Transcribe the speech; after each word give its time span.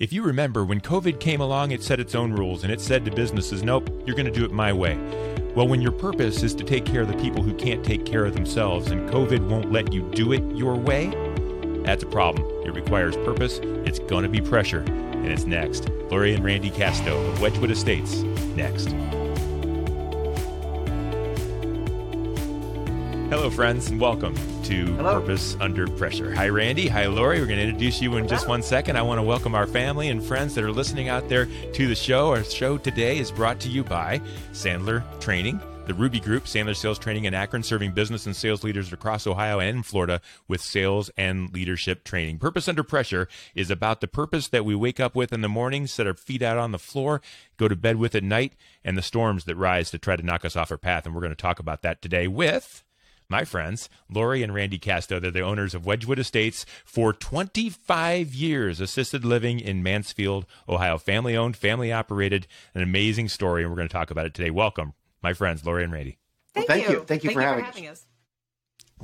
If 0.00 0.12
you 0.12 0.24
remember, 0.24 0.64
when 0.64 0.80
COVID 0.80 1.20
came 1.20 1.40
along, 1.40 1.70
it 1.70 1.80
set 1.80 2.00
its 2.00 2.16
own 2.16 2.32
rules 2.32 2.64
and 2.64 2.72
it 2.72 2.80
said 2.80 3.04
to 3.04 3.12
businesses, 3.12 3.62
nope, 3.62 3.88
you're 4.04 4.16
going 4.16 4.26
to 4.26 4.32
do 4.32 4.44
it 4.44 4.50
my 4.50 4.72
way. 4.72 4.96
Well, 5.54 5.68
when 5.68 5.80
your 5.80 5.92
purpose 5.92 6.42
is 6.42 6.52
to 6.56 6.64
take 6.64 6.84
care 6.84 7.02
of 7.02 7.08
the 7.08 7.16
people 7.16 7.44
who 7.44 7.54
can't 7.54 7.84
take 7.84 8.04
care 8.04 8.24
of 8.24 8.34
themselves 8.34 8.90
and 8.90 9.08
COVID 9.08 9.48
won't 9.48 9.70
let 9.70 9.92
you 9.92 10.02
do 10.10 10.32
it 10.32 10.42
your 10.56 10.74
way, 10.74 11.12
that's 11.84 12.02
a 12.02 12.08
problem. 12.08 12.44
It 12.66 12.74
requires 12.74 13.14
purpose, 13.18 13.60
it's 13.62 14.00
going 14.00 14.24
to 14.24 14.28
be 14.28 14.40
pressure, 14.40 14.80
and 14.80 15.28
it's 15.28 15.44
next. 15.44 15.88
Lori 16.10 16.34
and 16.34 16.44
Randy 16.44 16.70
Casto 16.70 17.16
of 17.28 17.40
Wedgewood 17.40 17.70
Estates, 17.70 18.22
next. 18.56 18.88
Hello, 23.34 23.50
friends, 23.50 23.90
and 23.90 24.00
welcome 24.00 24.36
to 24.62 24.86
Hello. 24.94 25.18
Purpose 25.18 25.56
Under 25.58 25.88
Pressure. 25.88 26.32
Hi, 26.36 26.48
Randy. 26.48 26.86
Hi, 26.86 27.06
Lori. 27.06 27.40
We're 27.40 27.46
going 27.46 27.58
to 27.58 27.64
introduce 27.64 28.00
you 28.00 28.16
in 28.16 28.28
just 28.28 28.46
one 28.46 28.62
second. 28.62 28.96
I 28.96 29.02
want 29.02 29.18
to 29.18 29.24
welcome 29.24 29.56
our 29.56 29.66
family 29.66 30.08
and 30.08 30.22
friends 30.22 30.54
that 30.54 30.62
are 30.62 30.70
listening 30.70 31.08
out 31.08 31.28
there 31.28 31.46
to 31.46 31.88
the 31.88 31.96
show. 31.96 32.28
Our 32.28 32.44
show 32.44 32.78
today 32.78 33.18
is 33.18 33.32
brought 33.32 33.58
to 33.62 33.68
you 33.68 33.82
by 33.82 34.20
Sandler 34.52 35.02
Training. 35.20 35.60
The 35.86 35.94
Ruby 35.94 36.20
Group, 36.20 36.44
Sandler 36.44 36.76
Sales 36.76 36.96
Training 36.96 37.24
in 37.24 37.34
Akron, 37.34 37.64
serving 37.64 37.90
business 37.90 38.24
and 38.24 38.36
sales 38.36 38.62
leaders 38.62 38.92
across 38.92 39.26
Ohio 39.26 39.58
and 39.58 39.84
Florida 39.84 40.20
with 40.46 40.60
sales 40.60 41.10
and 41.16 41.52
leadership 41.52 42.04
training. 42.04 42.38
Purpose 42.38 42.68
Under 42.68 42.84
Pressure 42.84 43.26
is 43.56 43.68
about 43.68 44.00
the 44.00 44.06
purpose 44.06 44.46
that 44.46 44.64
we 44.64 44.76
wake 44.76 45.00
up 45.00 45.16
with 45.16 45.32
in 45.32 45.40
the 45.40 45.48
morning, 45.48 45.88
set 45.88 46.06
our 46.06 46.14
feet 46.14 46.40
out 46.40 46.56
on 46.56 46.70
the 46.70 46.78
floor, 46.78 47.20
go 47.56 47.66
to 47.66 47.74
bed 47.74 47.96
with 47.96 48.14
at 48.14 48.22
night, 48.22 48.52
and 48.84 48.96
the 48.96 49.02
storms 49.02 49.44
that 49.46 49.56
rise 49.56 49.90
to 49.90 49.98
try 49.98 50.14
to 50.14 50.22
knock 50.22 50.44
us 50.44 50.54
off 50.54 50.70
our 50.70 50.78
path. 50.78 51.04
And 51.04 51.16
we're 51.16 51.20
going 51.20 51.32
to 51.32 51.36
talk 51.36 51.58
about 51.58 51.82
that 51.82 52.00
today 52.00 52.28
with 52.28 52.84
my 53.28 53.44
friends, 53.44 53.88
Lori 54.10 54.42
and 54.42 54.54
Randy 54.54 54.78
Casto. 54.78 55.18
They're 55.18 55.30
the 55.30 55.40
owners 55.40 55.74
of 55.74 55.86
Wedgewood 55.86 56.18
Estates 56.18 56.64
for 56.84 57.12
25 57.12 58.34
years, 58.34 58.80
assisted 58.80 59.24
living 59.24 59.60
in 59.60 59.82
Mansfield, 59.82 60.46
Ohio. 60.68 60.98
Family 60.98 61.36
owned, 61.36 61.56
family 61.56 61.92
operated, 61.92 62.46
an 62.74 62.82
amazing 62.82 63.28
story, 63.28 63.62
and 63.62 63.70
we're 63.70 63.76
going 63.76 63.88
to 63.88 63.92
talk 63.92 64.10
about 64.10 64.26
it 64.26 64.34
today. 64.34 64.50
Welcome, 64.50 64.94
my 65.22 65.32
friends, 65.32 65.64
Lori 65.64 65.84
and 65.84 65.92
Randy. 65.92 66.18
Well, 66.54 66.66
thank 66.66 66.88
you. 66.88 67.00
Thank 67.00 67.24
you 67.24 67.30
for 67.30 67.40
having 67.40 67.88
us. 67.88 67.92
us. 67.92 68.06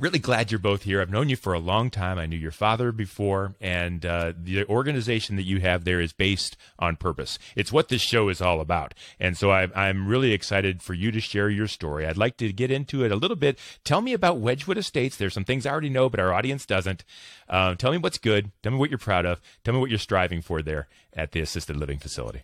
Really 0.01 0.17
glad 0.17 0.49
you're 0.49 0.57
both 0.57 0.81
here. 0.81 0.99
I've 0.99 1.11
known 1.11 1.29
you 1.29 1.35
for 1.35 1.53
a 1.53 1.59
long 1.59 1.91
time. 1.91 2.17
I 2.17 2.25
knew 2.25 2.35
your 2.35 2.49
father 2.49 2.91
before, 2.91 3.53
and 3.61 4.03
uh, 4.03 4.33
the 4.35 4.65
organization 4.65 5.35
that 5.35 5.43
you 5.43 5.59
have 5.59 5.83
there 5.83 6.01
is 6.01 6.11
based 6.11 6.57
on 6.79 6.95
purpose. 6.95 7.37
It's 7.55 7.71
what 7.71 7.89
this 7.89 8.01
show 8.01 8.27
is 8.27 8.41
all 8.41 8.61
about. 8.61 8.95
And 9.19 9.37
so 9.37 9.51
I, 9.51 9.67
I'm 9.75 10.07
really 10.07 10.31
excited 10.31 10.81
for 10.81 10.95
you 10.95 11.11
to 11.11 11.19
share 11.21 11.51
your 11.51 11.67
story. 11.67 12.07
I'd 12.07 12.17
like 12.17 12.37
to 12.37 12.51
get 12.51 12.71
into 12.71 13.05
it 13.05 13.11
a 13.11 13.15
little 13.15 13.37
bit. 13.37 13.59
Tell 13.83 14.01
me 14.01 14.13
about 14.13 14.39
Wedgewood 14.39 14.79
Estates. 14.79 15.17
There's 15.17 15.35
some 15.35 15.45
things 15.45 15.67
I 15.67 15.69
already 15.69 15.89
know, 15.89 16.09
but 16.09 16.19
our 16.19 16.33
audience 16.33 16.65
doesn't. 16.65 17.03
Uh, 17.47 17.75
tell 17.75 17.91
me 17.91 17.99
what's 17.99 18.17
good. 18.17 18.49
Tell 18.63 18.71
me 18.71 18.79
what 18.79 18.89
you're 18.89 18.97
proud 18.97 19.27
of. 19.27 19.39
Tell 19.63 19.75
me 19.75 19.79
what 19.79 19.91
you're 19.91 19.99
striving 19.99 20.41
for 20.41 20.63
there 20.63 20.87
at 21.13 21.31
the 21.31 21.41
assisted 21.41 21.77
living 21.77 21.99
facility. 21.99 22.41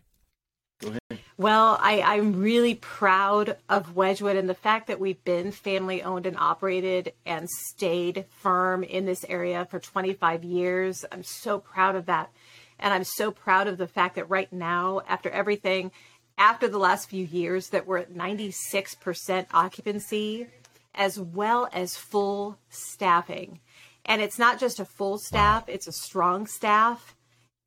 Well, 1.39 1.77
I, 1.79 2.01
I'm 2.01 2.41
really 2.41 2.73
proud 2.73 3.57
of 3.69 3.95
Wedgewood 3.95 4.37
and 4.37 4.49
the 4.49 4.55
fact 4.55 4.87
that 4.87 4.99
we've 4.99 5.23
been 5.23 5.51
family 5.51 6.01
owned 6.01 6.25
and 6.25 6.35
operated 6.35 7.13
and 7.27 7.47
stayed 7.47 8.25
firm 8.41 8.83
in 8.83 9.05
this 9.05 9.23
area 9.29 9.67
for 9.69 9.79
25 9.79 10.43
years. 10.43 11.05
I'm 11.11 11.21
so 11.21 11.59
proud 11.59 11.95
of 11.95 12.07
that. 12.07 12.31
And 12.79 12.91
I'm 12.91 13.03
so 13.03 13.29
proud 13.29 13.67
of 13.67 13.77
the 13.77 13.87
fact 13.87 14.15
that 14.15 14.27
right 14.31 14.51
now, 14.51 15.01
after 15.07 15.29
everything, 15.29 15.91
after 16.39 16.67
the 16.67 16.79
last 16.79 17.07
few 17.07 17.25
years, 17.25 17.69
that 17.69 17.85
we're 17.85 17.99
at 17.99 18.13
96% 18.13 19.45
occupancy 19.53 20.47
as 20.95 21.19
well 21.19 21.69
as 21.71 21.95
full 21.95 22.57
staffing. 22.69 23.59
And 24.05 24.23
it's 24.23 24.39
not 24.39 24.59
just 24.59 24.79
a 24.79 24.85
full 24.85 25.19
staff, 25.19 25.69
it's 25.69 25.87
a 25.87 25.91
strong 25.91 26.47
staff. 26.47 27.15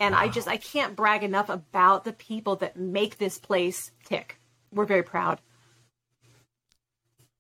And 0.01 0.15
I 0.15 0.29
just 0.29 0.49
I 0.49 0.57
can't 0.57 0.97
brag 0.97 1.23
enough 1.23 1.51
about 1.51 2.05
the 2.05 2.15
people 2.15 2.57
that 2.57 2.77
make 2.77 3.19
this 3.19 3.39
place 3.39 3.93
tick. 4.05 4.41
We're 4.73 4.87
very 4.87 5.03
proud. 5.03 5.41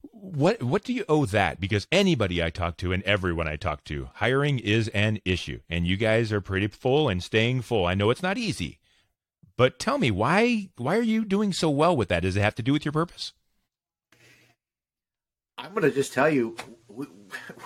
What 0.02 0.62
what 0.62 0.84
do 0.84 0.92
you 0.92 1.06
owe 1.08 1.24
that? 1.24 1.58
Because 1.58 1.86
anybody 1.90 2.42
I 2.42 2.50
talk 2.50 2.76
to 2.78 2.92
and 2.92 3.02
everyone 3.04 3.48
I 3.48 3.56
talk 3.56 3.82
to, 3.84 4.10
hiring 4.14 4.58
is 4.58 4.88
an 4.88 5.20
issue, 5.24 5.60
and 5.70 5.86
you 5.86 5.96
guys 5.96 6.30
are 6.32 6.42
pretty 6.42 6.66
full 6.66 7.08
and 7.08 7.22
staying 7.22 7.62
full. 7.62 7.86
I 7.86 7.94
know 7.94 8.10
it's 8.10 8.22
not 8.22 8.36
easy, 8.36 8.78
but 9.56 9.78
tell 9.78 9.96
me 9.96 10.10
why 10.10 10.68
why 10.76 10.98
are 10.98 11.02
you 11.02 11.24
doing 11.24 11.54
so 11.54 11.70
well 11.70 11.96
with 11.96 12.08
that? 12.10 12.20
Does 12.20 12.36
it 12.36 12.42
have 12.42 12.54
to 12.56 12.62
do 12.62 12.74
with 12.74 12.84
your 12.84 12.92
purpose? 12.92 13.32
I'm 15.56 15.72
going 15.72 15.82
to 15.82 15.90
just 15.90 16.14
tell 16.14 16.30
you, 16.30 16.56
we, 16.88 17.06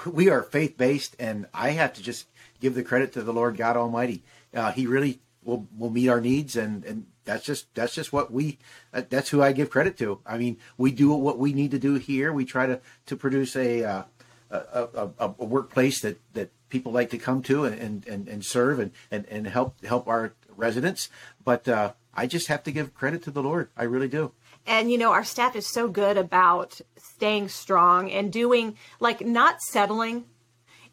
we 0.10 0.28
are 0.28 0.42
faith 0.42 0.76
based, 0.76 1.16
and 1.18 1.46
I 1.54 1.70
have 1.70 1.92
to 1.94 2.02
just 2.02 2.26
give 2.60 2.74
the 2.74 2.82
credit 2.82 3.12
to 3.12 3.22
the 3.22 3.32
Lord 3.32 3.56
God 3.56 3.76
Almighty. 3.76 4.24
Uh, 4.54 4.72
he 4.72 4.86
really 4.86 5.20
will 5.42 5.66
will 5.76 5.90
meet 5.90 6.08
our 6.08 6.20
needs, 6.20 6.56
and 6.56 6.84
and 6.84 7.06
that's 7.24 7.44
just 7.44 7.74
that's 7.74 7.94
just 7.94 8.12
what 8.12 8.32
we 8.32 8.58
that- 8.92 9.10
that's 9.10 9.30
who 9.30 9.42
I 9.42 9.52
give 9.52 9.70
credit 9.70 9.96
to. 9.98 10.20
I 10.26 10.38
mean, 10.38 10.56
we 10.76 10.90
do 10.92 11.12
what 11.12 11.38
we 11.38 11.52
need 11.52 11.70
to 11.72 11.78
do 11.78 11.94
here. 11.94 12.32
We 12.32 12.44
try 12.44 12.66
to 12.66 12.80
to 13.06 13.16
produce 13.16 13.56
a 13.56 13.84
uh, 13.84 14.02
a, 14.50 14.58
a, 14.94 15.10
a, 15.18 15.34
a 15.40 15.44
workplace 15.44 16.00
that 16.00 16.18
that 16.34 16.50
people 16.68 16.92
like 16.92 17.10
to 17.10 17.18
come 17.18 17.42
to 17.42 17.64
and 17.64 18.06
and, 18.06 18.28
and 18.28 18.44
serve 18.44 18.78
and, 18.78 18.90
and 19.10 19.26
and 19.28 19.46
help 19.46 19.84
help 19.84 20.08
our 20.08 20.32
residents. 20.56 21.08
But 21.44 21.68
uh, 21.68 21.92
I 22.14 22.26
just 22.26 22.46
have 22.48 22.62
to 22.64 22.72
give 22.72 22.94
credit 22.94 23.22
to 23.24 23.30
the 23.30 23.42
Lord. 23.42 23.68
I 23.76 23.84
really 23.84 24.08
do. 24.08 24.32
And 24.66 24.90
you 24.90 24.96
know, 24.98 25.12
our 25.12 25.24
staff 25.24 25.56
is 25.56 25.66
so 25.66 25.88
good 25.88 26.16
about 26.16 26.80
staying 26.96 27.48
strong 27.48 28.10
and 28.10 28.32
doing 28.32 28.76
like 29.00 29.20
not 29.26 29.60
settling. 29.60 30.24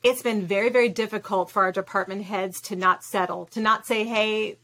It's 0.04 0.24
been 0.24 0.48
very 0.48 0.70
very 0.70 0.90
difficult 0.90 1.52
for 1.52 1.64
our 1.64 1.72
department 1.72 2.24
heads 2.24 2.60
to 2.62 2.76
not 2.76 3.04
settle, 3.04 3.46
to 3.48 3.60
not 3.60 3.86
say, 3.86 4.04
"Hey, 4.04 4.58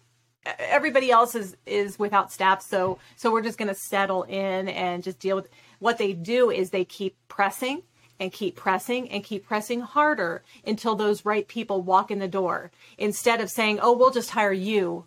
everybody 0.57 1.11
else 1.11 1.35
is 1.35 1.55
is 1.65 1.99
without 1.99 2.31
staff, 2.31 2.61
so 2.63 2.97
so 3.15 3.31
we're 3.31 3.43
just 3.43 3.59
going 3.59 3.67
to 3.67 3.75
settle 3.75 4.23
in 4.23 4.67
and 4.67 5.03
just 5.03 5.19
deal 5.19 5.35
with." 5.35 5.49
What 5.79 5.99
they 5.99 6.13
do 6.13 6.49
is 6.49 6.71
they 6.71 6.85
keep 6.85 7.15
pressing 7.27 7.83
and 8.19 8.33
keep 8.33 8.55
pressing 8.55 9.11
and 9.11 9.23
keep 9.23 9.45
pressing 9.45 9.81
harder 9.81 10.43
until 10.65 10.95
those 10.95 11.23
right 11.23 11.47
people 11.47 11.81
walk 11.83 12.09
in 12.09 12.17
the 12.17 12.27
door. 12.27 12.71
Instead 12.97 13.39
of 13.39 13.51
saying, 13.51 13.79
"Oh, 13.79 13.93
we'll 13.95 14.09
just 14.09 14.31
hire 14.31 14.51
you," 14.51 15.05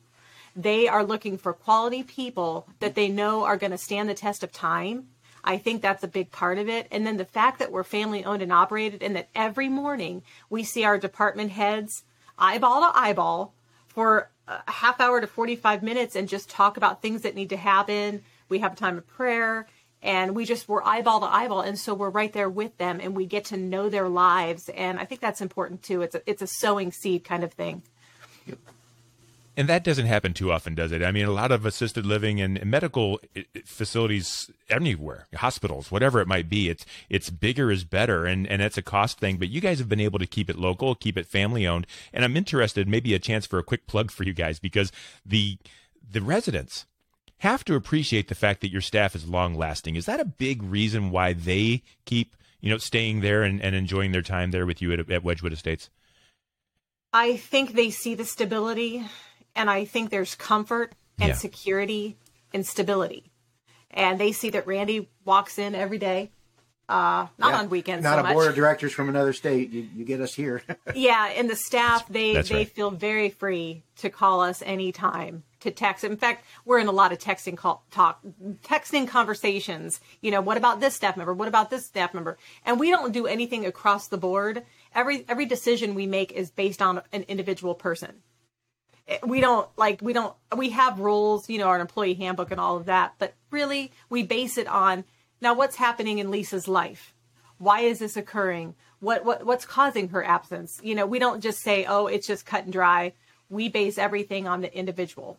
they 0.54 0.86
are 0.86 1.02
looking 1.02 1.38
for 1.38 1.52
quality 1.52 2.04
people 2.04 2.68
that 2.78 2.94
they 2.94 3.08
know 3.08 3.44
are 3.44 3.56
going 3.56 3.72
to 3.72 3.78
stand 3.78 4.08
the 4.08 4.14
test 4.14 4.44
of 4.44 4.52
time. 4.52 5.08
I 5.42 5.58
think 5.58 5.82
that's 5.82 6.04
a 6.04 6.08
big 6.08 6.30
part 6.30 6.58
of 6.58 6.68
it. 6.68 6.86
And 6.90 7.06
then 7.06 7.16
the 7.16 7.24
fact 7.24 7.58
that 7.58 7.72
we're 7.72 7.84
family 7.84 8.24
owned 8.24 8.42
and 8.42 8.52
operated 8.52 9.02
and 9.02 9.16
that 9.16 9.28
every 9.34 9.68
morning 9.68 10.22
we 10.48 10.64
see 10.64 10.84
our 10.84 10.98
department 10.98 11.52
heads 11.52 12.04
eyeball 12.38 12.80
to 12.80 12.98
eyeball 12.98 13.54
for 13.88 14.30
a 14.48 14.70
half 14.70 15.00
hour 15.00 15.20
to 15.20 15.26
45 15.26 15.82
minutes 15.82 16.16
and 16.16 16.28
just 16.28 16.50
talk 16.50 16.76
about 16.76 17.02
things 17.02 17.22
that 17.22 17.34
need 17.34 17.50
to 17.50 17.56
happen. 17.56 18.22
We 18.48 18.58
have 18.60 18.72
a 18.72 18.76
time 18.76 18.98
of 18.98 19.06
prayer 19.06 19.66
and 20.02 20.34
we 20.34 20.44
just 20.44 20.68
we're 20.68 20.82
eyeball 20.82 21.20
to 21.20 21.26
eyeball 21.26 21.60
and 21.60 21.78
so 21.78 21.94
we're 21.94 22.10
right 22.10 22.32
there 22.32 22.48
with 22.48 22.76
them 22.78 23.00
and 23.00 23.14
we 23.14 23.26
get 23.26 23.46
to 23.46 23.56
know 23.56 23.88
their 23.88 24.08
lives 24.08 24.68
and 24.70 24.98
I 24.98 25.04
think 25.04 25.20
that's 25.20 25.40
important 25.40 25.82
too. 25.82 26.02
It's 26.02 26.14
a, 26.14 26.22
it's 26.26 26.42
a 26.42 26.46
sowing 26.46 26.92
seed 26.92 27.24
kind 27.24 27.44
of 27.44 27.52
thing. 27.52 27.82
And 29.56 29.68
that 29.68 29.84
doesn't 29.84 30.06
happen 30.06 30.32
too 30.32 30.52
often, 30.52 30.74
does 30.74 30.92
it? 30.92 31.02
I 31.02 31.10
mean, 31.10 31.26
a 31.26 31.32
lot 31.32 31.50
of 31.52 31.66
assisted 31.66 32.06
living 32.06 32.40
and 32.40 32.64
medical 32.64 33.20
i- 33.36 33.44
i- 33.54 33.60
facilities 33.64 34.50
anywhere, 34.70 35.26
hospitals, 35.34 35.90
whatever 35.90 36.20
it 36.20 36.28
might 36.28 36.48
be, 36.48 36.68
it's 36.68 36.86
it's 37.10 37.30
bigger 37.30 37.70
is 37.70 37.84
better, 37.84 38.24
and 38.26 38.46
and 38.46 38.62
it's 38.62 38.78
a 38.78 38.82
cost 38.82 39.18
thing. 39.18 39.36
But 39.38 39.48
you 39.50 39.60
guys 39.60 39.78
have 39.80 39.88
been 39.88 40.00
able 40.00 40.18
to 40.20 40.26
keep 40.26 40.48
it 40.48 40.56
local, 40.56 40.94
keep 40.94 41.18
it 41.18 41.26
family 41.26 41.66
owned, 41.66 41.86
and 42.12 42.24
I'm 42.24 42.36
interested, 42.36 42.88
maybe 42.88 43.12
a 43.12 43.18
chance 43.18 43.44
for 43.44 43.58
a 43.58 43.64
quick 43.64 43.86
plug 43.86 44.10
for 44.10 44.22
you 44.24 44.32
guys 44.32 44.58
because 44.60 44.92
the 45.26 45.58
the 46.08 46.22
residents 46.22 46.86
have 47.38 47.64
to 47.64 47.74
appreciate 47.74 48.28
the 48.28 48.34
fact 48.34 48.60
that 48.60 48.70
your 48.70 48.80
staff 48.82 49.14
is 49.16 49.28
long 49.28 49.54
lasting. 49.54 49.96
Is 49.96 50.06
that 50.06 50.20
a 50.20 50.24
big 50.24 50.62
reason 50.62 51.10
why 51.10 51.32
they 51.32 51.82
keep 52.06 52.36
you 52.60 52.70
know 52.70 52.78
staying 52.78 53.20
there 53.20 53.42
and, 53.42 53.60
and 53.60 53.74
enjoying 53.74 54.12
their 54.12 54.22
time 54.22 54.52
there 54.52 54.64
with 54.64 54.80
you 54.80 54.92
at, 54.92 55.10
at 55.10 55.24
Wedgewood 55.24 55.52
Estates? 55.52 55.90
I 57.12 57.36
think 57.36 57.72
they 57.74 57.90
see 57.90 58.14
the 58.14 58.24
stability, 58.24 59.04
and 59.56 59.70
I 59.70 59.84
think 59.84 60.10
there's 60.10 60.34
comfort 60.34 60.94
and 61.18 61.28
Yeah. 61.30 61.34
security 61.34 62.16
and 62.52 62.66
stability. 62.66 63.30
And 63.90 64.18
they 64.20 64.32
see 64.32 64.50
that 64.50 64.66
Randy 64.66 65.08
walks 65.24 65.58
in 65.58 65.74
every 65.74 65.98
day, 65.98 66.30
uh, 66.88 67.26
not 67.38 67.50
Yeah. 67.52 67.58
on 67.58 67.70
weekends. 67.70 68.04
Not 68.04 68.14
so 68.14 68.20
a 68.20 68.22
much. 68.22 68.32
board 68.34 68.48
of 68.48 68.54
directors 68.54 68.92
from 68.92 69.08
another 69.08 69.32
state. 69.32 69.70
You, 69.70 69.88
you 69.94 70.04
get 70.04 70.20
us 70.20 70.34
here. 70.34 70.62
Yeah, 70.94 71.26
and 71.28 71.48
the 71.50 71.56
staff 71.56 72.06
they 72.08 72.34
That's 72.34 72.48
they 72.48 72.54
right. 72.56 72.68
feel 72.70 72.90
very 72.90 73.30
free 73.30 73.82
to 73.98 74.10
call 74.10 74.40
us 74.40 74.62
anytime 74.62 75.44
to 75.60 75.70
text. 75.70 76.04
In 76.04 76.16
fact, 76.16 76.44
we're 76.64 76.78
in 76.78 76.86
a 76.88 76.92
lot 76.92 77.12
of 77.12 77.18
texting 77.18 77.56
call 77.56 77.84
talk 77.90 78.20
texting 78.64 79.06
conversations. 79.06 80.00
You 80.20 80.30
know, 80.30 80.40
what 80.40 80.56
about 80.56 80.80
this 80.80 80.94
staff 80.96 81.16
member? 81.16 81.34
What 81.34 81.48
about 81.48 81.70
this 81.70 81.86
staff 81.86 82.14
member? 82.14 82.38
And 82.64 82.80
we 82.80 82.90
don't 82.90 83.12
do 83.12 83.26
anything 83.26 83.66
across 83.66 84.08
the 84.08 84.18
board. 84.18 84.64
Every 84.94 85.24
every 85.28 85.46
decision 85.46 85.94
we 85.94 86.06
make 86.06 86.32
is 86.32 86.50
based 86.50 86.80
on 86.82 87.02
an 87.12 87.24
individual 87.28 87.74
person. 87.74 88.22
We 89.26 89.40
don't 89.40 89.68
like 89.76 90.00
we 90.00 90.12
don't 90.12 90.34
we 90.56 90.70
have 90.70 91.00
rules, 91.00 91.48
you 91.48 91.58
know, 91.58 91.66
our 91.66 91.80
employee 91.80 92.14
handbook 92.14 92.50
and 92.50 92.60
all 92.60 92.76
of 92.76 92.86
that, 92.86 93.14
but 93.18 93.34
really 93.50 93.92
we 94.08 94.22
base 94.22 94.56
it 94.56 94.68
on 94.68 95.04
now 95.40 95.54
what's 95.54 95.76
happening 95.76 96.18
in 96.18 96.30
Lisa's 96.30 96.68
life? 96.68 97.14
Why 97.58 97.80
is 97.80 97.98
this 97.98 98.16
occurring? 98.16 98.74
What 99.00 99.24
what 99.24 99.44
what's 99.44 99.64
causing 99.64 100.10
her 100.10 100.24
absence? 100.24 100.80
You 100.82 100.94
know 100.94 101.06
we 101.06 101.18
don't 101.18 101.42
just 101.42 101.60
say 101.60 101.84
oh 101.86 102.06
it's 102.06 102.26
just 102.26 102.46
cut 102.46 102.64
and 102.64 102.72
dry. 102.72 103.12
We 103.48 103.68
base 103.68 103.98
everything 103.98 104.46
on 104.46 104.60
the 104.60 104.72
individual 104.76 105.38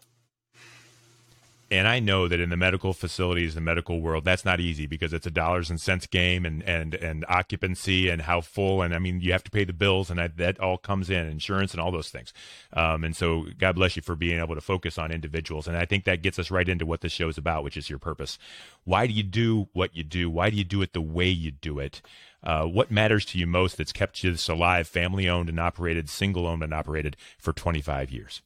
and 1.71 1.87
I 1.87 2.01
know 2.01 2.27
that 2.27 2.41
in 2.41 2.49
the 2.49 2.57
medical 2.57 2.91
facilities, 2.91 3.55
the 3.55 3.61
medical 3.61 4.01
world, 4.01 4.25
that's 4.25 4.43
not 4.43 4.59
easy 4.59 4.85
because 4.85 5.13
it's 5.13 5.25
a 5.25 5.31
dollars 5.31 5.69
and 5.69 5.79
cents 5.79 6.05
game 6.05 6.45
and 6.45 6.61
and 6.63 6.93
and 6.93 7.25
occupancy 7.29 8.09
and 8.09 8.23
how 8.23 8.41
full 8.41 8.81
and 8.81 8.93
I 8.93 8.99
mean 8.99 9.21
you 9.21 9.31
have 9.31 9.43
to 9.45 9.51
pay 9.51 9.63
the 9.63 9.71
bills 9.71 10.11
and 10.11 10.19
I, 10.19 10.27
that 10.27 10.59
all 10.59 10.77
comes 10.77 11.09
in 11.09 11.27
insurance 11.27 11.71
and 11.71 11.79
all 11.79 11.89
those 11.91 12.09
things. 12.09 12.33
Um, 12.73 13.05
and 13.05 13.15
so 13.15 13.45
God 13.57 13.75
bless 13.75 13.95
you 13.95 14.01
for 14.01 14.17
being 14.17 14.39
able 14.39 14.55
to 14.55 14.61
focus 14.61 14.97
on 14.97 15.11
individuals. 15.11 15.65
And 15.65 15.77
I 15.77 15.85
think 15.85 16.03
that 16.03 16.21
gets 16.21 16.37
us 16.37 16.51
right 16.51 16.67
into 16.67 16.85
what 16.85 16.99
this 16.99 17.13
show 17.13 17.29
is 17.29 17.37
about, 17.37 17.63
which 17.63 17.77
is 17.77 17.89
your 17.89 17.99
purpose. 17.99 18.37
Why 18.83 19.07
do 19.07 19.13
you 19.13 19.23
do 19.23 19.69
what 19.71 19.95
you 19.95 20.03
do? 20.03 20.29
Why 20.29 20.49
do 20.49 20.57
you 20.57 20.65
do 20.65 20.81
it 20.81 20.91
the 20.91 21.01
way 21.01 21.29
you 21.29 21.51
do 21.51 21.79
it? 21.79 22.01
Uh, 22.43 22.65
what 22.65 22.91
matters 22.91 23.23
to 23.23 23.37
you 23.37 23.47
most 23.47 23.77
that's 23.77 23.93
kept 23.93 24.23
you 24.23 24.31
this 24.31 24.49
alive, 24.49 24.87
family 24.87 25.29
owned 25.29 25.47
and 25.47 25.59
operated, 25.59 26.09
single 26.09 26.47
owned 26.47 26.63
and 26.63 26.73
operated 26.73 27.15
for 27.37 27.53
25 27.53 28.11
years? 28.11 28.41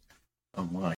Oh 0.53 0.65
my. 0.65 0.93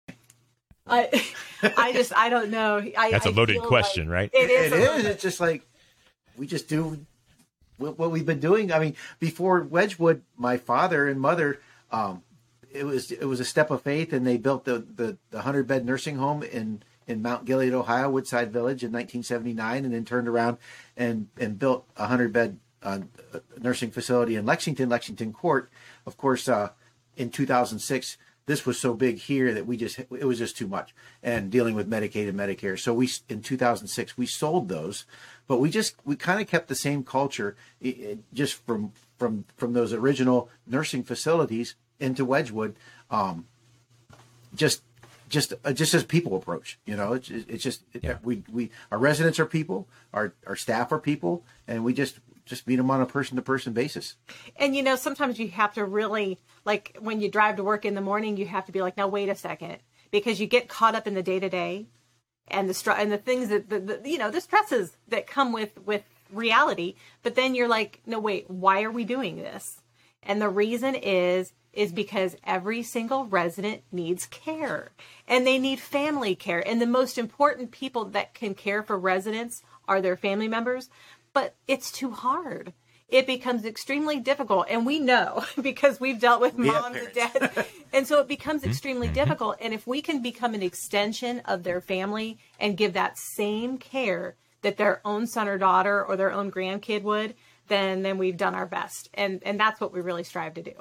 I, 0.88 1.24
I 1.76 1.92
just, 1.92 2.12
I 2.16 2.28
don't 2.28 2.50
know. 2.50 2.82
I, 2.96 3.10
That's 3.10 3.26
a 3.26 3.30
loaded 3.30 3.56
feel 3.56 3.66
question, 3.66 4.08
like 4.08 4.14
right? 4.14 4.30
It 4.32 4.50
is. 4.50 4.72
It 4.72 4.78
a 4.78 4.94
is. 4.94 5.04
It's 5.04 5.22
just 5.22 5.40
like 5.40 5.66
we 6.36 6.46
just 6.46 6.68
do 6.68 7.04
what, 7.78 7.98
what 7.98 8.10
we've 8.10 8.26
been 8.26 8.40
doing. 8.40 8.72
I 8.72 8.78
mean, 8.78 8.96
before 9.18 9.62
Wedgewood, 9.62 10.22
my 10.36 10.56
father 10.56 11.08
and 11.08 11.20
mother, 11.20 11.60
um, 11.90 12.22
it 12.70 12.84
was 12.84 13.10
it 13.10 13.24
was 13.24 13.40
a 13.40 13.44
step 13.44 13.70
of 13.70 13.82
faith, 13.82 14.12
and 14.12 14.26
they 14.26 14.36
built 14.36 14.64
the 14.64 14.78
the, 14.94 15.18
the 15.30 15.42
hundred 15.42 15.66
bed 15.66 15.84
nursing 15.84 16.16
home 16.16 16.42
in 16.42 16.82
in 17.06 17.22
Mount 17.22 17.46
Gilead, 17.46 17.72
Ohio, 17.72 18.10
Woodside 18.10 18.52
Village, 18.52 18.84
in 18.84 18.92
1979, 18.92 19.84
and 19.84 19.94
then 19.94 20.04
turned 20.04 20.28
around 20.28 20.58
and 20.96 21.28
and 21.38 21.58
built 21.58 21.86
a 21.96 22.06
hundred 22.06 22.32
bed 22.32 22.58
uh, 22.82 23.00
nursing 23.60 23.90
facility 23.90 24.36
in 24.36 24.44
Lexington, 24.44 24.88
Lexington 24.88 25.32
Court. 25.32 25.70
Of 26.06 26.16
course, 26.16 26.48
uh, 26.48 26.70
in 27.16 27.30
2006 27.30 28.16
this 28.48 28.64
was 28.64 28.78
so 28.80 28.94
big 28.94 29.18
here 29.18 29.52
that 29.52 29.66
we 29.66 29.76
just 29.76 29.98
it 29.98 30.24
was 30.24 30.38
just 30.38 30.56
too 30.56 30.66
much 30.66 30.94
and 31.22 31.50
dealing 31.50 31.74
with 31.74 31.88
medicaid 31.88 32.28
and 32.28 32.38
medicare 32.38 32.78
so 32.78 32.92
we 32.94 33.08
in 33.28 33.42
2006 33.42 34.16
we 34.16 34.26
sold 34.26 34.68
those 34.68 35.04
but 35.46 35.58
we 35.60 35.70
just 35.70 35.94
we 36.04 36.16
kind 36.16 36.40
of 36.40 36.48
kept 36.48 36.66
the 36.68 36.74
same 36.74 37.04
culture 37.04 37.54
just 38.32 38.54
from 38.66 38.92
from 39.18 39.44
from 39.56 39.74
those 39.74 39.92
original 39.92 40.48
nursing 40.66 41.04
facilities 41.04 41.74
into 42.00 42.24
wedgewood 42.24 42.74
um 43.10 43.44
just 44.54 44.82
just 45.28 45.52
uh, 45.62 45.72
just 45.72 45.92
as 45.92 46.04
people 46.04 46.34
approach 46.34 46.78
you 46.86 46.96
know 46.96 47.12
it's 47.12 47.28
it's 47.30 47.62
just 47.62 47.82
Yeah. 48.02 48.16
we 48.22 48.44
we 48.50 48.70
our 48.90 48.98
residents 48.98 49.38
are 49.38 49.46
people 49.46 49.86
our 50.14 50.32
our 50.46 50.56
staff 50.56 50.90
are 50.90 50.98
people 50.98 51.44
and 51.66 51.84
we 51.84 51.92
just 51.92 52.18
just 52.48 52.66
meet 52.66 52.76
them 52.76 52.90
on 52.90 53.00
a 53.00 53.06
person 53.06 53.36
to 53.36 53.42
person 53.42 53.72
basis 53.72 54.16
And 54.56 54.74
you 54.74 54.82
know, 54.82 54.96
sometimes 54.96 55.38
you 55.38 55.48
have 55.48 55.74
to 55.74 55.84
really 55.84 56.38
like 56.64 56.96
when 57.00 57.20
you 57.20 57.30
drive 57.30 57.56
to 57.56 57.64
work 57.64 57.84
in 57.84 57.94
the 57.94 58.00
morning, 58.00 58.36
you 58.36 58.46
have 58.46 58.66
to 58.66 58.72
be 58.72 58.82
like, 58.82 58.96
now 58.96 59.08
wait 59.08 59.28
a 59.28 59.34
second, 59.34 59.78
because 60.10 60.40
you 60.40 60.46
get 60.46 60.68
caught 60.68 60.94
up 60.94 61.06
in 61.06 61.14
the 61.14 61.22
day 61.22 61.38
to 61.40 61.48
day, 61.48 61.86
and 62.48 62.68
the 62.68 62.74
str- 62.74 62.92
and 62.92 63.12
the 63.12 63.18
things 63.18 63.48
that 63.48 63.68
the, 63.68 63.80
the 63.80 64.00
you 64.04 64.18
know 64.18 64.30
the 64.30 64.40
stresses 64.40 64.96
that 65.08 65.26
come 65.26 65.52
with 65.52 65.78
with 65.86 66.02
reality. 66.32 66.94
But 67.22 67.34
then 67.34 67.54
you're 67.54 67.68
like, 67.68 68.00
no 68.06 68.18
wait, 68.18 68.50
why 68.50 68.82
are 68.82 68.90
we 68.90 69.04
doing 69.04 69.36
this? 69.36 69.80
And 70.22 70.40
the 70.40 70.48
reason 70.48 70.94
is 70.94 71.52
is 71.72 71.92
because 71.92 72.36
every 72.44 72.82
single 72.82 73.26
resident 73.26 73.82
needs 73.92 74.26
care 74.26 74.90
and 75.28 75.46
they 75.46 75.58
need 75.58 75.78
family 75.78 76.34
care. 76.34 76.66
And 76.66 76.80
the 76.80 76.86
most 76.86 77.18
important 77.18 77.70
people 77.70 78.06
that 78.06 78.34
can 78.34 78.54
care 78.54 78.82
for 78.82 78.98
residents 78.98 79.62
are 79.86 80.00
their 80.00 80.16
family 80.16 80.48
members, 80.48 80.90
but 81.32 81.54
it's 81.66 81.90
too 81.90 82.10
hard. 82.10 82.72
It 83.08 83.26
becomes 83.26 83.64
extremely 83.64 84.20
difficult. 84.20 84.66
And 84.68 84.84
we 84.84 84.98
know 84.98 85.44
because 85.62 85.98
we've 85.98 86.20
dealt 86.20 86.40
with 86.40 86.58
moms 86.58 86.96
and 86.96 87.12
dads. 87.14 87.68
And 87.92 88.06
so 88.06 88.20
it 88.20 88.28
becomes 88.28 88.60
mm-hmm. 88.60 88.70
extremely 88.70 89.06
mm-hmm. 89.06 89.14
difficult. 89.14 89.56
And 89.62 89.72
if 89.72 89.86
we 89.86 90.02
can 90.02 90.20
become 90.20 90.52
an 90.52 90.62
extension 90.62 91.40
of 91.46 91.62
their 91.62 91.80
family 91.80 92.38
and 92.60 92.76
give 92.76 92.92
that 92.92 93.16
same 93.16 93.78
care 93.78 94.36
that 94.60 94.76
their 94.76 95.00
own 95.06 95.26
son 95.26 95.48
or 95.48 95.56
daughter 95.56 96.04
or 96.04 96.16
their 96.16 96.30
own 96.30 96.52
grandkid 96.52 97.02
would, 97.02 97.34
then 97.68 98.02
then 98.02 98.18
we've 98.18 98.36
done 98.36 98.54
our 98.54 98.66
best. 98.66 99.08
And 99.14 99.42
and 99.42 99.58
that's 99.58 99.80
what 99.80 99.92
we 99.92 100.00
really 100.00 100.24
strive 100.24 100.54
to 100.54 100.62
do. 100.62 100.74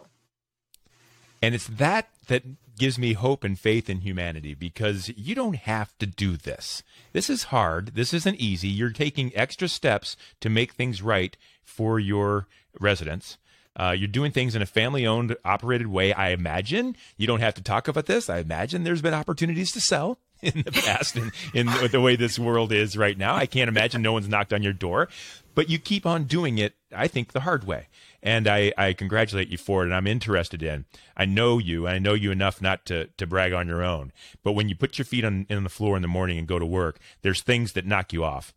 And 1.41 1.55
it's 1.55 1.67
that 1.67 2.09
that 2.27 2.43
gives 2.77 2.97
me 2.97 3.13
hope 3.13 3.43
and 3.43 3.59
faith 3.59 3.89
in 3.89 4.01
humanity 4.01 4.53
because 4.53 5.09
you 5.15 5.35
don't 5.35 5.55
have 5.55 5.97
to 5.97 6.05
do 6.05 6.37
this. 6.37 6.83
This 7.13 7.29
is 7.29 7.45
hard. 7.45 7.95
This 7.95 8.13
isn't 8.13 8.35
easy. 8.35 8.67
You're 8.67 8.91
taking 8.91 9.35
extra 9.35 9.67
steps 9.67 10.15
to 10.41 10.49
make 10.49 10.73
things 10.73 11.01
right 11.01 11.35
for 11.63 11.99
your 11.99 12.47
residents. 12.79 13.37
Uh, 13.79 13.91
you're 13.91 14.07
doing 14.07 14.31
things 14.31 14.55
in 14.55 14.61
a 14.61 14.65
family 14.65 15.05
owned, 15.05 15.35
operated 15.45 15.87
way. 15.87 16.11
I 16.13 16.29
imagine 16.29 16.95
you 17.15 17.27
don't 17.27 17.41
have 17.41 17.53
to 17.55 17.63
talk 17.63 17.87
about 17.87 18.07
this. 18.07 18.29
I 18.29 18.39
imagine 18.39 18.83
there's 18.83 19.03
been 19.03 19.13
opportunities 19.13 19.71
to 19.73 19.81
sell 19.81 20.19
in 20.41 20.63
the 20.63 20.71
past 20.71 21.15
in, 21.15 21.31
in 21.53 21.67
the 21.91 22.01
way 22.01 22.15
this 22.15 22.37
world 22.37 22.71
is 22.71 22.97
right 22.97 23.17
now. 23.17 23.35
I 23.35 23.45
can't 23.45 23.69
imagine 23.69 24.01
no 24.01 24.13
one's 24.13 24.29
knocked 24.29 24.53
on 24.53 24.63
your 24.63 24.73
door, 24.73 25.09
but 25.55 25.69
you 25.69 25.79
keep 25.79 26.05
on 26.05 26.25
doing 26.25 26.57
it, 26.57 26.75
I 26.95 27.07
think, 27.07 27.31
the 27.31 27.41
hard 27.41 27.65
way. 27.65 27.87
And 28.21 28.47
I, 28.47 28.73
I 28.77 28.93
congratulate 28.93 29.49
you 29.49 29.57
for 29.57 29.81
it. 29.81 29.85
And 29.85 29.95
I'm 29.95 30.07
interested 30.07 30.61
in, 30.61 30.85
I 31.15 31.25
know 31.25 31.57
you, 31.57 31.85
and 31.85 31.95
I 31.95 31.99
know 31.99 32.13
you 32.13 32.31
enough 32.31 32.61
not 32.61 32.85
to, 32.85 33.07
to 33.17 33.27
brag 33.27 33.53
on 33.53 33.67
your 33.67 33.83
own. 33.83 34.11
But 34.43 34.53
when 34.53 34.69
you 34.69 34.75
put 34.75 34.97
your 34.97 35.05
feet 35.05 35.25
on, 35.25 35.45
in 35.49 35.63
the 35.63 35.69
floor 35.69 35.95
in 35.95 36.01
the 36.01 36.07
morning 36.07 36.37
and 36.37 36.47
go 36.47 36.59
to 36.59 36.65
work, 36.65 36.99
there's 37.21 37.41
things 37.41 37.73
that 37.73 37.85
knock 37.85 38.13
you 38.13 38.23
off. 38.23 38.53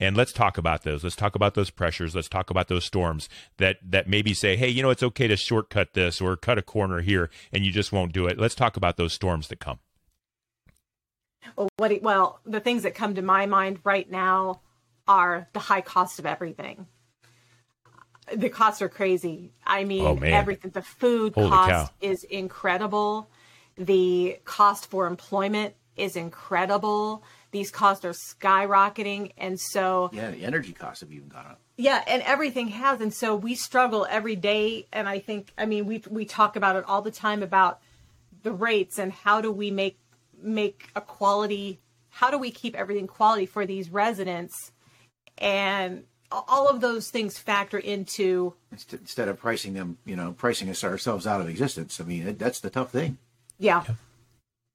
And 0.00 0.16
let's 0.16 0.32
talk 0.32 0.58
about 0.58 0.82
those. 0.82 1.04
Let's 1.04 1.16
talk 1.16 1.34
about 1.34 1.54
those 1.54 1.70
pressures. 1.70 2.14
Let's 2.14 2.28
talk 2.28 2.50
about 2.50 2.68
those 2.68 2.84
storms 2.84 3.28
that 3.58 3.78
that 3.82 4.08
maybe 4.08 4.34
say, 4.34 4.56
"Hey, 4.56 4.68
you 4.68 4.82
know, 4.82 4.90
it's 4.90 5.04
okay 5.04 5.28
to 5.28 5.36
shortcut 5.36 5.94
this 5.94 6.20
or 6.20 6.36
cut 6.36 6.58
a 6.58 6.62
corner 6.62 7.00
here," 7.00 7.30
and 7.52 7.64
you 7.64 7.70
just 7.70 7.92
won't 7.92 8.12
do 8.12 8.26
it. 8.26 8.36
Let's 8.36 8.56
talk 8.56 8.76
about 8.76 8.96
those 8.96 9.12
storms 9.12 9.46
that 9.48 9.60
come. 9.60 9.78
Well, 11.56 11.68
what 11.76 11.92
it- 11.92 12.02
well, 12.02 12.40
the 12.44 12.60
things 12.60 12.82
that 12.82 12.94
come 12.94 13.14
to 13.14 13.22
my 13.22 13.46
mind 13.46 13.80
right 13.84 14.10
now 14.10 14.60
are 15.06 15.48
the 15.52 15.60
high 15.60 15.80
cost 15.80 16.18
of 16.18 16.26
everything. 16.26 16.86
The 18.34 18.48
costs 18.48 18.80
are 18.80 18.88
crazy. 18.88 19.52
I 19.66 19.84
mean, 19.84 20.06
Oh, 20.06 20.18
everything. 20.24 20.70
The 20.70 20.82
food 20.82 21.34
Holy 21.34 21.50
cost 21.50 21.70
cow. 21.70 21.94
is 22.00 22.24
incredible. 22.24 23.28
The 23.76 24.38
cost 24.44 24.86
for 24.86 25.06
employment 25.06 25.74
is 25.96 26.16
incredible. 26.16 27.22
These 27.50 27.70
costs 27.70 28.04
are 28.04 28.12
skyrocketing, 28.12 29.32
and 29.36 29.60
so 29.60 30.10
yeah 30.12 30.30
the 30.30 30.44
energy 30.44 30.72
costs 30.72 31.02
have 31.02 31.12
even 31.12 31.28
gone 31.28 31.46
up 31.46 31.60
yeah, 31.76 32.04
and 32.06 32.22
everything 32.22 32.68
has, 32.68 33.00
and 33.00 33.12
so 33.12 33.34
we 33.34 33.56
struggle 33.56 34.06
every 34.08 34.36
day. 34.36 34.86
And 34.92 35.08
I 35.08 35.18
think, 35.18 35.52
I 35.58 35.66
mean, 35.66 35.86
we 35.86 36.02
we 36.08 36.24
talk 36.24 36.54
about 36.54 36.76
it 36.76 36.84
all 36.86 37.02
the 37.02 37.10
time 37.10 37.42
about 37.42 37.80
the 38.42 38.52
rates 38.52 38.98
and 38.98 39.10
how 39.12 39.40
do 39.40 39.50
we 39.50 39.70
make 39.70 39.98
make 40.44 40.90
a 40.94 41.00
quality, 41.00 41.80
how 42.10 42.30
do 42.30 42.38
we 42.38 42.50
keep 42.50 42.74
everything 42.76 43.06
quality 43.06 43.46
for 43.46 43.66
these 43.66 43.90
residents, 43.90 44.72
and 45.38 46.04
all 46.30 46.68
of 46.68 46.80
those 46.80 47.10
things 47.10 47.38
factor 47.38 47.78
into 47.78 48.54
instead 48.92 49.28
of 49.28 49.38
pricing 49.38 49.74
them, 49.74 49.98
you 50.04 50.16
know, 50.16 50.32
pricing 50.32 50.68
us 50.68 50.82
ourselves 50.82 51.26
out 51.26 51.40
of 51.40 51.48
existence. 51.48 52.00
I 52.00 52.04
mean, 52.04 52.26
it, 52.28 52.38
that's 52.38 52.60
the 52.60 52.70
tough 52.70 52.90
thing. 52.90 53.18
yeah, 53.58 53.84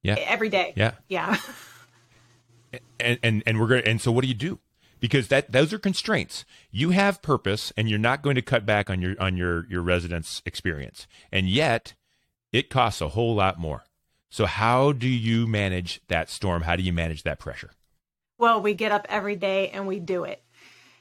Yeah. 0.04 0.16
every 0.20 0.50
day. 0.50 0.74
Yeah. 0.76 0.92
yeah. 1.08 1.38
and 3.00 3.20
and 3.24 3.44
and 3.46 3.60
we're 3.60 3.68
going 3.68 3.84
to 3.84 3.90
and 3.90 4.00
so 4.02 4.12
what 4.12 4.22
do 4.22 4.28
you 4.28 4.34
do 4.34 4.60
because 5.00 5.30
that 5.30 5.52
those 5.52 5.74
are 5.74 5.80
constraints 5.80 6.46
you 6.72 6.92
have 6.92 7.22
purpose 7.22 7.74
and 7.76 7.90
you're 7.90 7.98
not 7.98 8.22
going 8.22 8.36
to 8.36 8.42
cut 8.42 8.66
back 8.66 8.90
on 8.90 9.02
your 9.02 9.16
on 9.20 9.36
your 9.38 9.66
your 9.70 9.82
residents 9.82 10.42
experience 10.46 11.08
and 11.32 11.50
yet 11.50 11.96
it 12.52 12.70
costs 12.70 13.02
a 13.02 13.10
whole 13.10 13.34
lot 13.34 13.58
more 13.60 13.84
so 14.30 14.46
how 14.46 14.92
do 14.92 15.08
you 15.08 15.48
manage 15.48 16.02
that 16.08 16.30
storm 16.30 16.62
how 16.64 16.76
do 16.76 16.84
you 16.84 16.94
manage 16.94 17.24
that 17.24 17.40
pressure 17.40 17.72
Well, 18.38 18.62
we 18.62 18.74
get 18.74 18.92
up 18.92 19.06
every 19.10 19.36
day 19.36 19.70
and 19.70 19.86
we 19.88 20.00
do 20.00 20.24
it. 20.24 20.42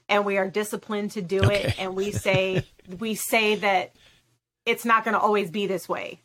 And 0.09 0.25
we 0.25 0.37
are 0.37 0.49
disciplined 0.49 1.11
to 1.11 1.21
do 1.21 1.45
Okay. 1.45 1.67
it 1.67 1.73
and 1.77 1.95
we 1.95 2.11
say 2.25 2.67
we 2.99 3.15
say 3.15 3.55
that 3.55 3.93
it's 4.65 4.83
not 4.85 5.03
going 5.05 5.13
to 5.13 5.19
always 5.19 5.49
be 5.51 5.67
this 5.67 5.87
way. 5.87 6.21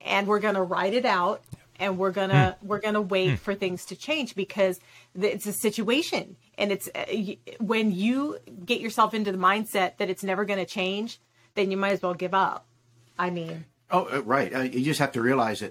And 0.00 0.26
we're 0.26 0.40
going 0.40 0.54
to 0.54 0.62
write 0.62 0.94
it 0.94 1.04
out 1.04 1.42
and 1.78 1.98
we're 1.98 2.10
going 2.12 2.30
to 2.30 2.56
we're 2.62 2.80
going 2.80 2.94
to 2.94 3.00
wait 3.02 3.38
for 3.38 3.54
things 3.54 3.84
to 3.86 3.96
change 3.96 4.34
because 4.34 4.80
it's 5.14 5.46
a 5.46 5.52
situation 5.52 6.36
and 6.58 6.72
it's 6.72 6.88
uh, 6.94 7.04
y- 7.12 7.38
when 7.60 7.92
you 7.92 8.38
get 8.64 8.80
yourself 8.80 9.14
into 9.14 9.30
the 9.32 9.38
mindset 9.38 9.98
that 9.98 10.08
it's 10.10 10.24
never 10.24 10.44
going 10.44 10.58
to 10.58 10.66
change, 10.66 11.18
then 11.54 11.70
you 11.70 11.76
might 11.76 11.92
as 11.92 12.02
well 12.02 12.14
give 12.14 12.34
up. 12.34 12.66
I 13.18 13.30
mean, 13.30 13.64
Oh, 13.90 14.08
uh, 14.12 14.22
right. 14.22 14.52
Uh, 14.52 14.60
you 14.62 14.84
just 14.84 14.98
have 15.00 15.12
to 15.12 15.22
realize 15.22 15.62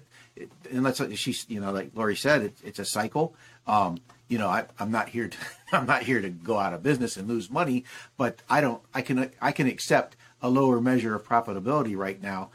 and 0.71 0.83
let's 0.83 1.01
she's, 1.15 1.45
you 1.49 1.59
know, 1.59 1.71
like 1.71 1.91
Lori 1.95 2.15
said, 2.15 2.41
it, 2.41 2.53
it's 2.63 2.79
a 2.79 2.85
cycle. 2.85 3.35
Um, 3.67 3.97
you 4.27 4.37
know, 4.37 4.47
I, 4.47 4.65
I'm 4.79 4.91
not 4.91 5.09
here 5.09 5.27
to, 5.27 5.37
I'm 5.71 5.85
not 5.85 6.03
here 6.03 6.21
to 6.21 6.29
go 6.29 6.57
out 6.57 6.73
of 6.73 6.83
business 6.83 7.17
and 7.17 7.27
lose 7.27 7.49
money, 7.49 7.85
but 8.17 8.41
I 8.49 8.61
don't, 8.61 8.81
I 8.93 9.01
can, 9.01 9.31
I 9.41 9.51
can 9.51 9.67
accept 9.67 10.15
a 10.41 10.49
lower 10.49 10.79
measure 10.81 11.15
of 11.15 11.27
profitability 11.27 11.97
right 11.97 12.21
now 12.21 12.51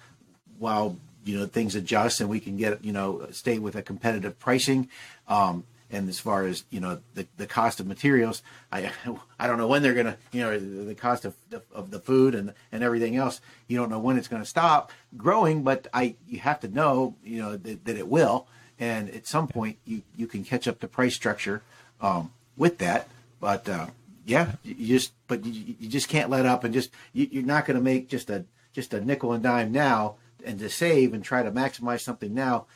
while, 0.58 0.96
you 1.24 1.38
know, 1.38 1.46
things 1.46 1.74
adjust 1.74 2.20
and 2.20 2.30
we 2.30 2.40
can 2.40 2.56
get, 2.56 2.84
you 2.84 2.92
know, 2.92 3.26
stay 3.30 3.58
with 3.58 3.76
a 3.76 3.82
competitive 3.82 4.38
pricing. 4.38 4.88
Um, 5.28 5.64
and 5.90 6.08
as 6.08 6.18
far 6.18 6.46
as 6.46 6.64
you 6.70 6.80
know 6.80 7.00
the, 7.14 7.26
the 7.36 7.46
cost 7.46 7.80
of 7.80 7.86
materials 7.86 8.42
i 8.72 8.90
i 9.38 9.46
don't 9.46 9.58
know 9.58 9.66
when 9.66 9.82
they're 9.82 9.94
gonna 9.94 10.16
you 10.32 10.40
know 10.40 10.58
the 10.58 10.94
cost 10.94 11.24
of, 11.24 11.34
of 11.72 11.90
the 11.90 11.98
food 11.98 12.34
and 12.34 12.54
and 12.72 12.82
everything 12.82 13.16
else 13.16 13.40
you 13.66 13.76
don't 13.76 13.90
know 13.90 13.98
when 13.98 14.16
it's 14.16 14.28
going 14.28 14.42
to 14.42 14.48
stop 14.48 14.92
growing 15.16 15.62
but 15.62 15.86
i 15.92 16.14
you 16.28 16.38
have 16.38 16.60
to 16.60 16.68
know 16.68 17.14
you 17.24 17.40
know 17.40 17.56
that, 17.56 17.84
that, 17.84 17.96
it 17.96 18.08
will. 18.08 18.46
And 18.78 19.10
at 19.10 19.26
some 19.26 19.46
point 19.48 19.78
you 19.84 20.02
you 20.16 20.26
can 20.26 20.44
catch 20.44 20.66
up 20.66 20.80
the 20.80 20.88
price 20.88 21.14
structure 21.14 21.62
um, 22.00 22.32
with 22.56 22.78
that. 22.78 23.08
But 23.40 23.68
uh, 23.68 23.86
yeah 24.26 24.52
you 24.62 24.86
just 24.86 25.12
but 25.28 25.44
you, 25.44 25.76
you 25.78 25.88
just 25.88 26.08
can't 26.08 26.30
let 26.30 26.46
up 26.46 26.64
and 26.64 26.74
just 26.74 26.90
you, 27.12 27.28
you're 27.30 27.42
not 27.42 27.66
going 27.66 27.76
to 27.76 27.82
make 27.82 28.08
just 28.08 28.30
a 28.30 28.44
just 28.72 28.94
a 28.94 29.00
nickel 29.00 29.32
and 29.32 29.42
dime 29.42 29.72
now 29.72 30.16
and 30.44 30.58
to 30.58 30.68
save 30.68 31.12
and 31.12 31.24
try 31.24 31.42
to 31.42 31.50
maximize 31.50 32.00
something 32.00 32.32
now 32.32 32.66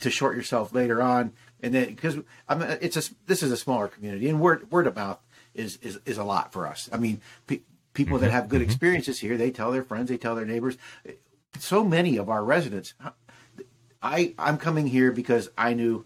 to 0.00 0.10
short 0.10 0.36
yourself 0.36 0.74
later 0.74 1.00
on 1.00 1.32
and 1.64 1.74
then 1.74 1.86
because 1.86 2.18
I 2.46 2.54
mean, 2.54 2.76
it's 2.82 2.96
a 2.96 3.14
this 3.26 3.42
is 3.42 3.50
a 3.50 3.56
smaller 3.56 3.88
community, 3.88 4.28
and 4.28 4.38
word 4.38 4.70
word 4.70 4.86
of 4.86 4.94
mouth 4.94 5.18
is 5.54 5.78
is, 5.78 5.98
is 6.04 6.18
a 6.18 6.24
lot 6.24 6.52
for 6.52 6.66
us. 6.66 6.90
I 6.92 6.98
mean, 6.98 7.22
pe- 7.46 7.60
people 7.94 8.18
mm-hmm. 8.18 8.26
that 8.26 8.32
have 8.32 8.48
good 8.50 8.60
mm-hmm. 8.60 8.70
experiences 8.70 9.20
here, 9.20 9.38
they 9.38 9.50
tell 9.50 9.72
their 9.72 9.82
friends, 9.82 10.10
they 10.10 10.18
tell 10.18 10.34
their 10.34 10.44
neighbors. 10.44 10.76
So 11.58 11.82
many 11.82 12.18
of 12.18 12.28
our 12.28 12.44
residents, 12.44 12.92
I 14.02 14.34
I'm 14.38 14.58
coming 14.58 14.86
here 14.88 15.10
because 15.10 15.48
I 15.56 15.72
knew 15.72 16.04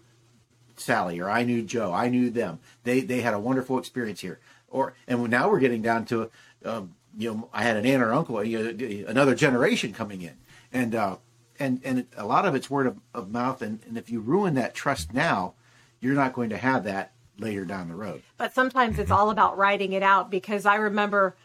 Sally 0.77 1.19
or 1.19 1.29
I 1.29 1.43
knew 1.43 1.61
Joe, 1.61 1.91
I 1.91 2.07
knew 2.07 2.29
them. 2.29 2.59
They 2.83 3.01
they 3.01 3.19
had 3.19 3.33
a 3.33 3.39
wonderful 3.39 3.77
experience 3.77 4.21
here, 4.21 4.39
or 4.69 4.93
and 5.07 5.29
now 5.29 5.49
we're 5.49 5.59
getting 5.59 5.81
down 5.81 6.05
to. 6.05 6.31
Um, 6.63 6.95
you 7.17 7.33
know, 7.33 7.49
I 7.51 7.63
had 7.63 7.75
an 7.75 7.87
aunt 7.87 8.03
or 8.03 8.13
uncle, 8.13 8.41
you 8.43 8.71
know, 8.71 9.07
another 9.07 9.33
generation 9.33 9.91
coming 9.91 10.21
in, 10.21 10.37
and 10.71 10.93
uh, 10.93 11.17
and 11.59 11.81
and 11.83 12.05
a 12.15 12.25
lot 12.25 12.45
of 12.45 12.55
it's 12.55 12.69
word 12.69 12.87
of, 12.87 12.97
of 13.13 13.29
mouth 13.31 13.61
and, 13.61 13.79
and 13.87 13.97
if 13.97 14.09
you 14.09 14.19
ruin 14.19 14.55
that 14.55 14.73
trust 14.73 15.13
now 15.13 15.53
you're 15.99 16.15
not 16.15 16.33
going 16.33 16.49
to 16.49 16.57
have 16.57 16.83
that 16.83 17.11
later 17.37 17.65
down 17.65 17.87
the 17.87 17.95
road 17.95 18.21
but 18.37 18.53
sometimes 18.53 18.99
it's 18.99 19.11
all 19.11 19.29
about 19.29 19.57
writing 19.57 19.93
it 19.93 20.03
out 20.03 20.29
because 20.29 20.65
i 20.65 20.75
remember 20.75 21.35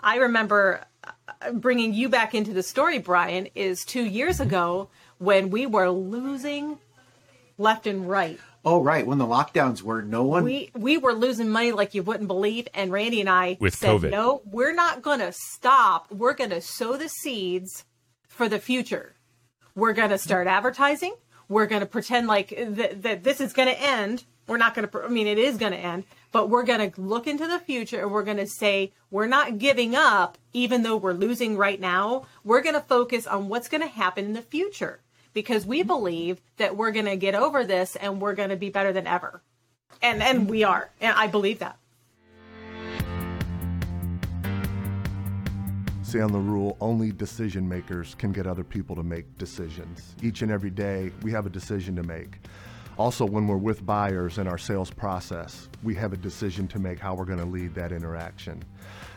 i 0.00 0.16
remember 0.16 0.84
uh, 1.04 1.52
bringing 1.52 1.94
you 1.94 2.08
back 2.08 2.34
into 2.34 2.52
the 2.52 2.62
story 2.62 2.98
brian 2.98 3.48
is 3.54 3.84
two 3.84 4.04
years 4.04 4.40
ago 4.40 4.88
when 5.18 5.50
we 5.50 5.66
were 5.66 5.90
losing 5.90 6.78
left 7.58 7.86
and 7.86 8.08
right 8.08 8.38
Oh 8.62 8.82
right, 8.82 9.06
when 9.06 9.16
the 9.16 9.26
lockdowns 9.26 9.80
were, 9.80 10.02
no 10.02 10.22
one. 10.22 10.44
We 10.44 10.70
we 10.74 10.98
were 10.98 11.14
losing 11.14 11.48
money 11.48 11.72
like 11.72 11.94
you 11.94 12.02
wouldn't 12.02 12.26
believe, 12.26 12.68
and 12.74 12.92
Randy 12.92 13.20
and 13.20 13.30
I 13.30 13.56
with 13.58 13.74
said, 13.74 13.88
COVID. 13.88 14.10
"No, 14.10 14.42
we're 14.44 14.74
not 14.74 15.00
going 15.00 15.20
to 15.20 15.32
stop. 15.32 16.12
We're 16.12 16.34
going 16.34 16.50
to 16.50 16.60
sow 16.60 16.98
the 16.98 17.08
seeds 17.08 17.86
for 18.28 18.50
the 18.50 18.58
future." 18.58 19.14
We're 19.80 19.94
going 19.94 20.10
to 20.10 20.18
start 20.18 20.46
advertising. 20.46 21.14
We're 21.48 21.66
going 21.66 21.80
to 21.80 21.86
pretend 21.86 22.28
like 22.28 22.48
th- 22.50 23.02
that 23.02 23.24
this 23.24 23.40
is 23.40 23.52
going 23.54 23.68
to 23.68 23.80
end. 23.80 24.24
We're 24.46 24.58
not 24.58 24.74
going 24.74 24.86
to, 24.86 25.02
I 25.02 25.08
mean, 25.08 25.26
it 25.26 25.38
is 25.38 25.56
going 25.56 25.72
to 25.72 25.78
end, 25.78 26.04
but 26.32 26.50
we're 26.50 26.64
going 26.64 26.90
to 26.90 27.00
look 27.00 27.26
into 27.26 27.46
the 27.46 27.58
future 27.58 28.02
and 28.02 28.10
we're 28.10 28.24
going 28.24 28.36
to 28.36 28.46
say, 28.46 28.92
we're 29.10 29.26
not 29.26 29.58
giving 29.58 29.94
up, 29.94 30.38
even 30.52 30.82
though 30.82 30.96
we're 30.96 31.12
losing 31.12 31.56
right 31.56 31.80
now. 31.80 32.26
We're 32.44 32.62
going 32.62 32.74
to 32.74 32.80
focus 32.80 33.26
on 33.26 33.48
what's 33.48 33.68
going 33.68 33.80
to 33.80 33.88
happen 33.88 34.26
in 34.26 34.32
the 34.34 34.42
future 34.42 35.00
because 35.32 35.64
we 35.64 35.82
believe 35.82 36.40
that 36.58 36.76
we're 36.76 36.92
going 36.92 37.06
to 37.06 37.16
get 37.16 37.34
over 37.34 37.64
this 37.64 37.96
and 37.96 38.20
we're 38.20 38.34
going 38.34 38.50
to 38.50 38.56
be 38.56 38.70
better 38.70 38.92
than 38.92 39.06
ever. 39.06 39.40
And, 40.02 40.22
and 40.22 40.48
we 40.48 40.62
are. 40.62 40.90
And 41.00 41.16
I 41.16 41.26
believe 41.26 41.60
that. 41.60 41.78
Say 46.10 46.20
on 46.20 46.32
the 46.32 46.38
rule 46.38 46.76
only 46.80 47.12
decision 47.12 47.68
makers 47.68 48.16
can 48.16 48.32
get 48.32 48.44
other 48.44 48.64
people 48.64 48.96
to 48.96 49.02
make 49.04 49.38
decisions. 49.38 50.16
Each 50.20 50.42
and 50.42 50.50
every 50.50 50.70
day, 50.70 51.12
we 51.22 51.30
have 51.30 51.46
a 51.46 51.50
decision 51.50 51.94
to 51.94 52.02
make. 52.02 52.38
Also, 52.98 53.24
when 53.24 53.46
we're 53.46 53.56
with 53.56 53.86
buyers 53.86 54.38
in 54.38 54.48
our 54.48 54.58
sales 54.58 54.90
process, 54.90 55.68
we 55.84 55.94
have 55.94 56.12
a 56.12 56.16
decision 56.16 56.66
to 56.66 56.80
make 56.80 56.98
how 56.98 57.14
we're 57.14 57.24
going 57.24 57.38
to 57.38 57.44
lead 57.44 57.76
that 57.76 57.92
interaction. 57.92 58.60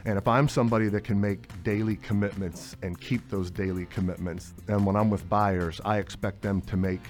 And 0.05 0.19
if 0.19 0.27
I'm 0.27 0.47
somebody 0.47 0.87
that 0.89 1.03
can 1.03 1.19
make 1.19 1.47
daily 1.63 1.95
commitments 1.95 2.75
and 2.83 3.01
keep 3.01 3.27
those 3.27 3.49
daily 3.49 3.87
commitments, 3.87 4.53
then 4.67 4.85
when 4.85 4.95
I'm 4.95 5.09
with 5.09 5.27
buyers, 5.27 5.81
I 5.83 5.97
expect 5.97 6.43
them 6.43 6.61
to 6.61 6.77
make 6.77 7.01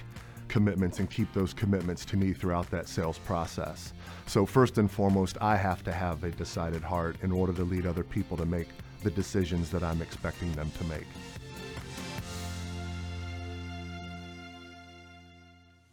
commitments 0.48 0.98
and 0.98 1.10
keep 1.10 1.30
those 1.34 1.52
commitments 1.52 2.06
to 2.06 2.16
me 2.16 2.32
throughout 2.32 2.70
that 2.70 2.88
sales 2.88 3.18
process. 3.18 3.92
So, 4.24 4.46
first 4.46 4.78
and 4.78 4.90
foremost, 4.90 5.36
I 5.42 5.56
have 5.56 5.84
to 5.84 5.92
have 5.92 6.24
a 6.24 6.30
decided 6.30 6.80
heart 6.80 7.16
in 7.22 7.30
order 7.30 7.52
to 7.52 7.64
lead 7.64 7.84
other 7.84 8.02
people 8.02 8.38
to 8.38 8.46
make 8.46 8.68
the 9.04 9.10
decisions 9.10 9.70
that 9.70 9.82
I'm 9.82 10.02
expecting 10.02 10.50
them 10.52 10.70
to 10.78 10.84
make. 10.84 11.06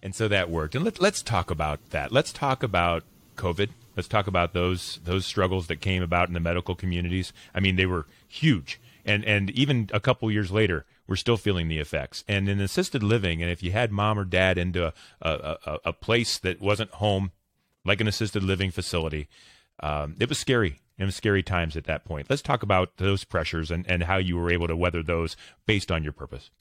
And 0.04 0.16
so 0.16 0.28
that 0.28 0.50
worked. 0.50 0.74
And 0.74 0.84
let, 0.84 1.00
let's 1.00 1.22
talk 1.22 1.52
about 1.52 1.92
that. 1.92 2.12
Let's 2.12 2.34
talk 2.34 2.64
about 2.64 3.04
COVID. 3.36 3.70
Let's 3.96 4.08
talk 4.08 4.26
about 4.26 4.54
those 4.54 5.00
those 5.04 5.26
struggles 5.26 5.68
that 5.68 5.82
came 5.82 6.02
about 6.02 6.28
in 6.28 6.34
the 6.34 6.40
medical 6.40 6.76
communities. 6.76 7.34
I 7.54 7.60
mean, 7.60 7.76
they 7.76 7.86
were 7.86 8.08
huge. 8.28 8.80
And 9.06 9.24
and 9.26 9.52
even 9.52 9.90
a 9.94 10.00
couple 10.00 10.32
years 10.32 10.52
later, 10.52 10.86
we're 11.08 11.18
still 11.18 11.38
feeling 11.38 11.68
the 11.68 11.80
effects. 11.80 12.24
And 12.28 12.50
in 12.50 12.60
assisted 12.60 13.04
living, 13.04 13.44
and 13.44 13.52
if 13.52 13.62
you 13.62 13.74
had 13.74 13.92
mom 13.92 14.18
or 14.18 14.26
dad 14.26 14.58
into 14.58 14.88
a, 14.88 14.94
a, 15.22 15.58
a, 15.66 15.78
a 15.86 15.94
place 15.94 16.40
that 16.40 16.62
wasn't 16.62 16.92
home, 16.92 17.32
like 17.86 18.02
an 18.02 18.08
assisted 18.08 18.44
living 18.44 18.72
facility, 18.72 19.28
um, 19.82 20.16
it 20.20 20.30
was 20.30 20.40
scary 20.40 20.81
and 21.02 21.14
scary 21.14 21.44
times 21.44 21.76
at 21.76 21.86
that 21.86 22.06
point. 22.06 22.30
Let's 22.30 22.42
talk 22.42 22.64
about 22.64 22.98
those 22.98 23.24
pressures 23.24 23.72
and, 23.72 23.86
and 23.90 24.04
how 24.04 24.18
you 24.18 24.38
were 24.38 24.52
able 24.52 24.68
to 24.68 24.76
weather 24.76 25.02
those 25.02 25.36
based 25.66 25.92
on 25.92 26.04
your 26.04 26.14
purpose. 26.14 26.52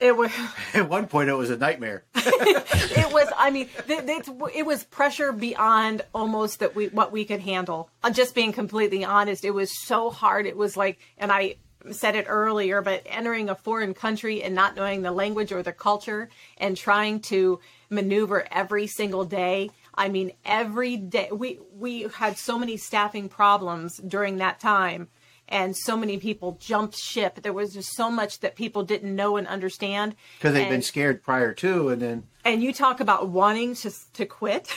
It 0.00 0.16
was 0.16 0.30
at 0.74 0.88
one 0.88 1.06
point 1.06 1.30
it 1.30 1.34
was 1.34 1.50
a 1.50 1.56
nightmare. 1.56 2.04
it 2.14 3.12
was. 3.12 3.28
I 3.38 3.50
mean, 3.50 3.68
it, 3.88 4.28
it 4.54 4.66
was 4.66 4.84
pressure 4.84 5.32
beyond 5.32 6.02
almost 6.14 6.60
that 6.60 6.74
we 6.74 6.88
what 6.88 7.10
we 7.12 7.24
could 7.24 7.40
handle. 7.40 7.88
I'm 8.02 8.12
just 8.12 8.34
being 8.34 8.52
completely 8.52 9.04
honest. 9.04 9.44
It 9.44 9.52
was 9.52 9.70
so 9.86 10.10
hard. 10.10 10.46
It 10.46 10.56
was 10.56 10.76
like, 10.76 10.98
and 11.16 11.32
I 11.32 11.56
said 11.90 12.16
it 12.16 12.26
earlier, 12.28 12.82
but 12.82 13.02
entering 13.06 13.48
a 13.48 13.54
foreign 13.54 13.94
country 13.94 14.42
and 14.42 14.54
not 14.54 14.74
knowing 14.74 15.02
the 15.02 15.12
language 15.12 15.52
or 15.52 15.62
the 15.62 15.72
culture 15.72 16.28
and 16.56 16.76
trying 16.76 17.20
to 17.20 17.60
maneuver 17.90 18.46
every 18.50 18.86
single 18.86 19.24
day 19.24 19.70
I 19.96 20.08
mean, 20.08 20.32
every 20.44 20.96
day 20.96 21.28
we 21.32 21.60
we 21.72 22.02
had 22.14 22.36
so 22.38 22.58
many 22.58 22.76
staffing 22.76 23.28
problems 23.28 23.98
during 23.98 24.38
that 24.38 24.60
time, 24.60 25.08
and 25.48 25.76
so 25.76 25.96
many 25.96 26.18
people 26.18 26.58
jumped 26.60 26.96
ship. 26.96 27.42
There 27.42 27.52
was 27.52 27.74
just 27.74 27.94
so 27.94 28.10
much 28.10 28.40
that 28.40 28.56
people 28.56 28.82
didn't 28.82 29.14
know 29.14 29.36
and 29.36 29.46
understand 29.46 30.16
because 30.38 30.54
they've 30.54 30.68
been 30.68 30.82
scared 30.82 31.22
prior 31.22 31.52
to, 31.54 31.90
and 31.90 32.02
then 32.02 32.24
and 32.44 32.62
you 32.62 32.72
talk 32.72 33.00
about 33.00 33.28
wanting 33.28 33.74
to 33.76 33.92
to 34.14 34.26
quit. 34.26 34.66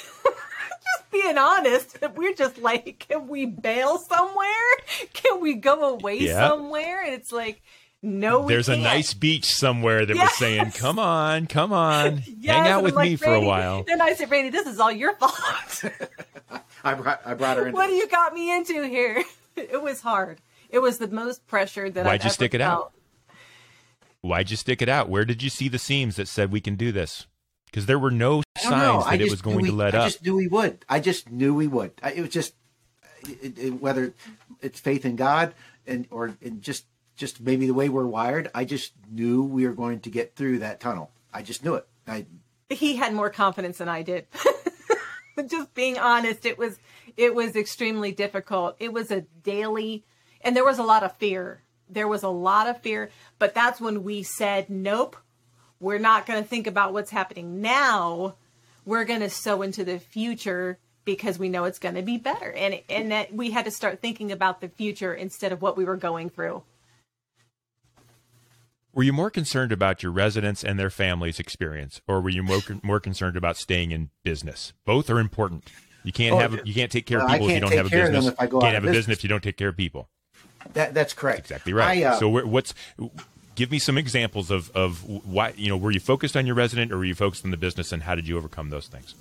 just 0.97 1.11
being 1.11 1.37
honest, 1.37 1.97
we're 2.15 2.33
just 2.33 2.59
like, 2.59 3.05
can 3.07 3.27
we 3.27 3.45
bail 3.45 3.97
somewhere? 3.97 4.47
Can 5.13 5.41
we 5.41 5.55
go 5.55 5.89
away 5.95 6.19
yeah. 6.19 6.47
somewhere? 6.47 7.03
And 7.03 7.13
it's 7.13 7.31
like 7.31 7.61
no, 8.03 8.47
there's 8.47 8.67
can't. 8.67 8.79
a 8.79 8.83
nice 8.83 9.13
beach 9.13 9.45
somewhere 9.45 10.05
that 10.05 10.15
yes. 10.15 10.31
was 10.31 10.37
saying, 10.37 10.71
"Come 10.71 10.99
on, 10.99 11.47
come 11.47 11.73
on, 11.73 12.21
yes. 12.39 12.55
hang 12.55 12.67
out 12.67 12.83
with 12.83 12.95
like, 12.95 13.09
me 13.09 13.15
for 13.15 13.33
a 13.33 13.41
while." 13.41 13.83
Then 13.83 14.01
I 14.01 14.13
said, 14.13 14.29
"Randy, 14.29 14.49
this 14.49 14.67
is 14.67 14.79
all 14.79 14.91
your 14.91 15.15
fault." 15.15 15.83
I 16.83 16.93
brought 16.93 17.21
I 17.25 17.33
brought 17.33 17.57
her 17.57 17.67
in. 17.67 17.73
What 17.73 17.87
do 17.87 17.93
you 17.93 18.07
got 18.07 18.33
me 18.33 18.55
into 18.55 18.83
here? 18.83 19.23
It 19.57 19.81
was 19.81 20.01
hard. 20.01 20.39
It 20.69 20.77
was 20.77 20.99
the 20.99 21.07
most 21.07 21.47
pressure 21.47 21.89
that 21.89 22.01
I 22.01 22.03
felt. 22.03 22.05
Why'd 22.05 22.21
I've 22.21 22.25
you 22.25 22.29
stick 22.29 22.53
it 22.53 22.59
felt. 22.59 22.85
out? 22.85 22.93
Why'd 24.21 24.51
you 24.51 24.55
stick 24.55 24.83
it 24.83 24.87
out? 24.87 25.09
Where 25.09 25.25
did 25.25 25.41
you 25.41 25.49
see 25.49 25.67
the 25.67 25.79
seams 25.79 26.15
that 26.17 26.27
said 26.27 26.51
we 26.51 26.61
can 26.61 26.75
do 26.75 26.91
this? 26.91 27.25
Because 27.65 27.87
there 27.87 27.97
were 27.97 28.11
no 28.11 28.43
signs 28.55 29.05
that 29.05 29.19
it 29.19 29.31
was 29.31 29.41
going 29.41 29.61
we, 29.61 29.69
to 29.69 29.75
let 29.75 29.95
I 29.95 29.97
up. 29.97 30.03
I 30.03 30.07
just 30.09 30.23
knew 30.23 30.35
we 30.35 30.47
would. 30.47 30.85
I 30.87 30.99
just 30.99 31.31
knew 31.31 31.55
we 31.55 31.65
would. 31.65 31.93
I, 32.03 32.11
it 32.11 32.21
was 32.21 32.29
just 32.29 32.53
it, 33.41 33.57
it, 33.57 33.81
whether 33.81 34.13
it's 34.61 34.79
faith 34.79 35.05
in 35.05 35.15
God 35.15 35.55
and 35.87 36.07
or 36.11 36.37
in 36.39 36.61
just 36.61 36.85
just 37.17 37.41
maybe 37.41 37.65
the 37.65 37.73
way 37.73 37.89
we're 37.89 38.05
wired, 38.05 38.49
I 38.55 38.63
just 38.63 38.93
knew 39.11 39.43
we 39.43 39.67
were 39.67 39.73
going 39.73 39.99
to 40.01 40.09
get 40.09 40.35
through 40.35 40.59
that 40.59 40.79
tunnel. 40.79 41.11
I 41.33 41.41
just 41.41 41.65
knew 41.65 41.73
it. 41.73 41.87
I 42.07 42.25
he 42.69 42.95
had 42.95 43.13
more 43.13 43.29
confidence 43.29 43.79
than 43.79 43.89
I 43.89 44.03
did. 44.03 44.27
just 45.47 45.73
being 45.73 45.97
honest, 45.97 46.45
it 46.45 46.57
was 46.57 46.79
it 47.17 47.33
was 47.35 47.55
extremely 47.55 48.11
difficult. 48.11 48.75
It 48.79 48.93
was 48.93 49.11
a 49.11 49.21
daily 49.21 50.05
and 50.41 50.55
there 50.55 50.65
was 50.65 50.79
a 50.79 50.83
lot 50.83 51.03
of 51.03 51.15
fear. 51.17 51.61
There 51.89 52.07
was 52.07 52.23
a 52.23 52.29
lot 52.29 52.67
of 52.67 52.81
fear, 52.81 53.09
but 53.39 53.53
that's 53.53 53.81
when 53.81 54.03
we 54.03 54.23
said, 54.23 54.69
"Nope. 54.69 55.17
We're 55.79 55.99
not 55.99 56.25
going 56.25 56.41
to 56.41 56.47
think 56.47 56.65
about 56.65 56.91
what's 56.91 57.11
happening 57.11 57.61
now. 57.61 58.35
We're 58.83 59.05
going 59.05 59.19
to 59.19 59.29
sow 59.29 59.61
into 59.61 59.83
the 59.83 59.99
future 59.99 60.79
because 61.05 61.37
we 61.37 61.49
know 61.49 61.65
it's 61.65 61.79
going 61.79 61.95
to 61.95 62.01
be 62.01 62.17
better." 62.17 62.51
And 62.51 62.81
and 62.89 63.11
that 63.11 63.33
we 63.33 63.51
had 63.51 63.65
to 63.65 63.71
start 63.71 64.01
thinking 64.01 64.31
about 64.31 64.59
the 64.59 64.69
future 64.69 65.13
instead 65.13 65.51
of 65.51 65.61
what 65.61 65.77
we 65.77 65.85
were 65.85 65.97
going 65.97 66.29
through. 66.29 66.63
Were 68.97 69.03
you 69.03 69.13
more 69.13 69.29
concerned 69.29 69.71
about 69.71 70.01
your 70.01 70.11
residents 70.11 70.63
and 70.63 70.79
their 70.79 70.89
families' 70.89 71.39
experience, 71.39 72.01
or 72.07 72.19
were 72.19 72.31
you 72.31 72.41
more 72.41 72.61
more 72.81 72.99
concerned 72.99 73.37
about 73.37 73.55
staying 73.55 73.91
in 73.91 74.09
business? 74.23 74.73
Both 74.85 75.11
are 75.11 75.19
important. 75.19 75.69
You 76.03 76.11
can't 76.11 76.33
oh, 76.33 76.39
have 76.39 76.65
you 76.65 76.73
can't 76.73 76.91
take 76.91 77.05
care 77.05 77.21
of 77.21 77.29
people 77.29 77.47
if 77.47 77.53
you 77.53 77.59
don't 77.59 77.73
have 77.73 77.85
a 77.85 77.89
business. 77.91 78.25
You 78.25 78.31
can't 78.31 78.63
have 78.63 78.83
a 78.83 78.87
business. 78.87 78.91
business 78.95 79.17
if 79.19 79.23
you 79.23 79.29
don't 79.29 79.43
take 79.43 79.55
care 79.55 79.67
of 79.67 79.77
people. 79.77 80.09
That 80.73 80.95
that's 80.95 81.13
correct. 81.13 81.41
That's 81.41 81.51
exactly 81.51 81.73
right. 81.73 82.03
I, 82.03 82.05
uh, 82.05 82.17
so 82.17 82.27
what's 82.27 82.73
give 83.53 83.69
me 83.69 83.77
some 83.77 83.99
examples 83.99 84.49
of 84.49 84.71
of 84.71 85.03
why 85.07 85.53
you 85.55 85.69
know 85.69 85.77
were 85.77 85.91
you 85.91 85.99
focused 85.99 86.35
on 86.35 86.47
your 86.47 86.55
resident 86.55 86.91
or 86.91 86.97
were 86.97 87.05
you 87.05 87.13
focused 87.13 87.45
on 87.45 87.51
the 87.51 87.57
business, 87.57 87.91
and 87.91 88.01
how 88.01 88.15
did 88.15 88.27
you 88.27 88.35
overcome 88.35 88.71
those 88.71 88.87
things? 88.87 89.13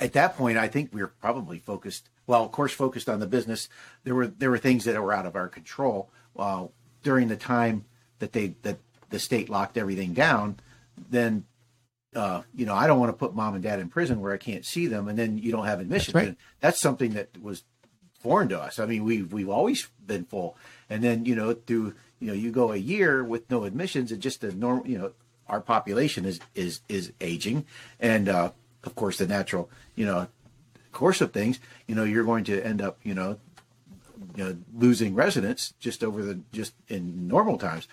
At 0.00 0.12
that 0.14 0.36
point, 0.36 0.58
I 0.58 0.66
think 0.66 0.92
we 0.92 1.02
were 1.02 1.12
probably 1.20 1.60
focused. 1.60 2.08
Well, 2.26 2.42
of 2.42 2.50
course, 2.50 2.72
focused 2.72 3.08
on 3.08 3.20
the 3.20 3.28
business. 3.28 3.68
There 4.02 4.16
were 4.16 4.26
there 4.26 4.50
were 4.50 4.58
things 4.58 4.86
that 4.86 5.00
were 5.00 5.12
out 5.12 5.24
of 5.24 5.36
our 5.36 5.46
control. 5.46 6.10
Uh, 6.36 6.66
during 7.04 7.28
the 7.28 7.36
time 7.36 7.84
that 8.18 8.32
they 8.32 8.54
that 8.62 8.78
the 9.10 9.18
state 9.18 9.48
locked 9.48 9.76
everything 9.76 10.12
down, 10.12 10.56
then 11.10 11.44
uh, 12.14 12.42
you 12.54 12.66
know 12.66 12.74
I 12.74 12.86
don't 12.86 12.98
want 12.98 13.10
to 13.10 13.16
put 13.16 13.34
mom 13.34 13.54
and 13.54 13.62
dad 13.62 13.78
in 13.78 13.88
prison 13.88 14.20
where 14.20 14.32
I 14.32 14.38
can't 14.38 14.64
see 14.64 14.86
them, 14.86 15.08
and 15.08 15.18
then 15.18 15.38
you 15.38 15.52
don't 15.52 15.66
have 15.66 15.80
admission. 15.80 16.12
That's, 16.12 16.26
right. 16.26 16.36
that's 16.60 16.80
something 16.80 17.14
that 17.14 17.40
was 17.40 17.64
foreign 18.20 18.48
to 18.48 18.60
us. 18.60 18.78
I 18.78 18.86
mean, 18.86 19.04
we've 19.04 19.32
we've 19.32 19.48
always 19.48 19.88
been 20.04 20.24
full, 20.24 20.56
and 20.90 21.02
then 21.02 21.24
you 21.24 21.34
know 21.34 21.54
through 21.54 21.94
you 22.18 22.28
know 22.28 22.34
you 22.34 22.50
go 22.50 22.72
a 22.72 22.76
year 22.76 23.22
with 23.22 23.50
no 23.50 23.64
admissions, 23.64 24.12
and 24.12 24.20
just 24.20 24.40
the 24.40 24.52
normal 24.52 24.86
you 24.86 24.98
know 24.98 25.12
our 25.48 25.60
population 25.60 26.24
is 26.24 26.40
is 26.54 26.80
is 26.88 27.12
aging, 27.20 27.66
and 28.00 28.28
uh, 28.28 28.50
of 28.84 28.94
course 28.94 29.18
the 29.18 29.26
natural 29.26 29.70
you 29.94 30.06
know 30.06 30.28
course 30.92 31.20
of 31.20 31.32
things, 31.32 31.60
you 31.86 31.94
know 31.94 32.04
you're 32.04 32.24
going 32.24 32.44
to 32.44 32.60
end 32.64 32.80
up 32.80 32.98
you 33.02 33.14
know 33.14 33.38
you 34.34 34.44
know 34.44 34.56
losing 34.74 35.14
residents 35.14 35.74
just 35.78 36.02
over 36.02 36.22
the 36.22 36.40
just 36.52 36.74
in 36.88 37.28
normal 37.28 37.58
times, 37.58 37.86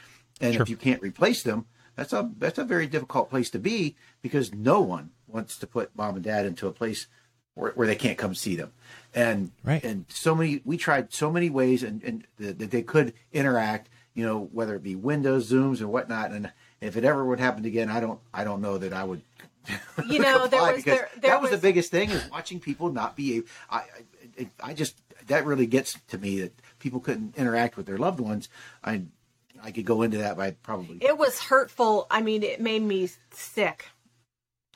and 0.43 0.53
Sure. 0.53 0.63
if 0.63 0.69
you 0.69 0.77
can't 0.77 1.01
replace 1.01 1.43
them, 1.43 1.65
that's 1.95 2.13
a 2.13 2.29
that's 2.37 2.57
a 2.59 2.63
very 2.63 2.87
difficult 2.87 3.29
place 3.29 3.49
to 3.51 3.59
be 3.59 3.95
because 4.21 4.53
no 4.53 4.81
one 4.81 5.11
wants 5.27 5.57
to 5.59 5.67
put 5.67 5.95
mom 5.95 6.15
and 6.15 6.23
dad 6.23 6.45
into 6.45 6.67
a 6.67 6.71
place 6.71 7.07
where, 7.55 7.71
where 7.73 7.87
they 7.87 7.95
can't 7.95 8.17
come 8.17 8.33
see 8.35 8.55
them, 8.55 8.71
and 9.13 9.51
Right. 9.63 9.83
and 9.83 10.05
so 10.09 10.35
many 10.35 10.61
we 10.65 10.77
tried 10.77 11.13
so 11.13 11.31
many 11.31 11.49
ways 11.49 11.83
and 11.83 12.03
and 12.03 12.27
that, 12.39 12.59
that 12.59 12.71
they 12.71 12.81
could 12.81 13.13
interact, 13.31 13.89
you 14.13 14.25
know, 14.25 14.49
whether 14.51 14.75
it 14.75 14.83
be 14.83 14.95
Windows, 14.95 15.51
Zooms, 15.51 15.81
or 15.81 15.87
whatnot, 15.87 16.31
and 16.31 16.51
if 16.81 16.97
it 16.97 17.03
ever 17.03 17.23
would 17.23 17.39
happen 17.39 17.63
again, 17.65 17.89
I 17.89 17.99
don't 17.99 18.19
I 18.33 18.43
don't 18.43 18.61
know 18.61 18.77
that 18.77 18.91
I 18.93 19.03
would 19.03 19.21
You 20.09 20.19
know, 20.19 20.47
there 20.47 20.61
was 20.61 20.75
because 20.77 20.99
there, 20.99 21.09
there 21.21 21.31
that 21.31 21.41
was, 21.41 21.51
was 21.51 21.61
the 21.61 21.67
biggest 21.67 21.89
thing 21.91 22.09
is 22.09 22.29
watching 22.29 22.59
people 22.59 22.91
not 22.91 23.15
be 23.15 23.35
able. 23.37 23.47
I, 23.69 23.83
I 24.39 24.49
I 24.61 24.73
just 24.73 24.95
that 25.27 25.45
really 25.45 25.67
gets 25.67 25.97
to 26.09 26.17
me 26.17 26.41
that 26.41 26.53
people 26.79 26.99
couldn't 26.99 27.37
interact 27.37 27.77
with 27.77 27.85
their 27.85 27.97
loved 27.97 28.19
ones. 28.19 28.49
I 28.83 29.03
I 29.63 29.71
could 29.71 29.85
go 29.85 30.01
into 30.01 30.17
that 30.17 30.35
by 30.35 30.51
probably 30.51 30.97
it 31.01 31.17
was 31.17 31.39
hurtful. 31.39 32.05
I 32.11 32.21
mean, 32.21 32.43
it 32.43 32.59
made 32.59 32.83
me 32.83 33.09
sick. 33.31 33.85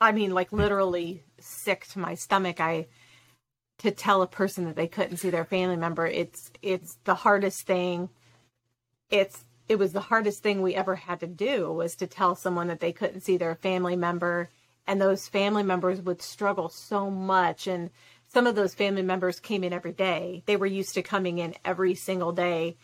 I 0.00 0.12
mean, 0.12 0.32
like 0.32 0.52
literally 0.52 1.22
sick 1.38 1.86
to 1.88 1.98
my 1.98 2.14
stomach. 2.14 2.58
I 2.58 2.86
to 3.78 3.90
tell 3.90 4.22
a 4.22 4.26
person 4.26 4.64
that 4.64 4.76
they 4.76 4.88
couldn't 4.88 5.18
see 5.18 5.30
their 5.30 5.44
family 5.44 5.76
member. 5.76 6.06
It's 6.06 6.50
it's 6.62 6.96
the 7.04 7.14
hardest 7.14 7.66
thing. 7.66 8.08
It's 9.10 9.44
it 9.68 9.78
was 9.78 9.92
the 9.92 10.00
hardest 10.00 10.42
thing 10.42 10.62
we 10.62 10.74
ever 10.74 10.96
had 10.96 11.20
to 11.20 11.26
do 11.26 11.70
was 11.70 11.94
to 11.96 12.06
tell 12.06 12.34
someone 12.34 12.68
that 12.68 12.80
they 12.80 12.92
couldn't 12.92 13.20
see 13.20 13.36
their 13.36 13.56
family 13.56 13.96
member 13.96 14.48
and 14.86 15.00
those 15.00 15.28
family 15.28 15.62
members 15.62 16.00
would 16.00 16.22
struggle 16.22 16.70
so 16.70 17.10
much 17.10 17.66
and 17.66 17.90
some 18.28 18.46
of 18.46 18.54
those 18.54 18.74
family 18.74 19.02
members 19.02 19.40
came 19.40 19.64
in 19.64 19.72
every 19.72 19.92
day. 19.92 20.42
They 20.46 20.56
were 20.56 20.66
used 20.66 20.94
to 20.94 21.02
coming 21.02 21.38
in 21.38 21.54
every 21.64 21.94
single 21.94 22.32
day 22.32 22.76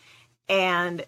and 0.49 1.05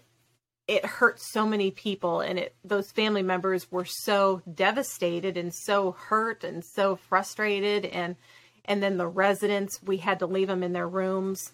it 0.67 0.85
hurt 0.85 1.19
so 1.19 1.45
many 1.45 1.71
people 1.71 2.19
and 2.19 2.37
it 2.37 2.55
those 2.63 2.91
family 2.91 3.21
members 3.21 3.71
were 3.71 3.85
so 3.85 4.41
devastated 4.53 5.37
and 5.37 5.53
so 5.53 5.93
hurt 5.93 6.43
and 6.43 6.63
so 6.63 6.95
frustrated 6.95 7.85
and 7.85 8.15
and 8.65 8.83
then 8.83 8.97
the 8.97 9.07
residents 9.07 9.81
we 9.83 9.97
had 9.97 10.19
to 10.19 10.25
leave 10.25 10.47
them 10.47 10.63
in 10.63 10.73
their 10.73 10.87
rooms. 10.87 11.53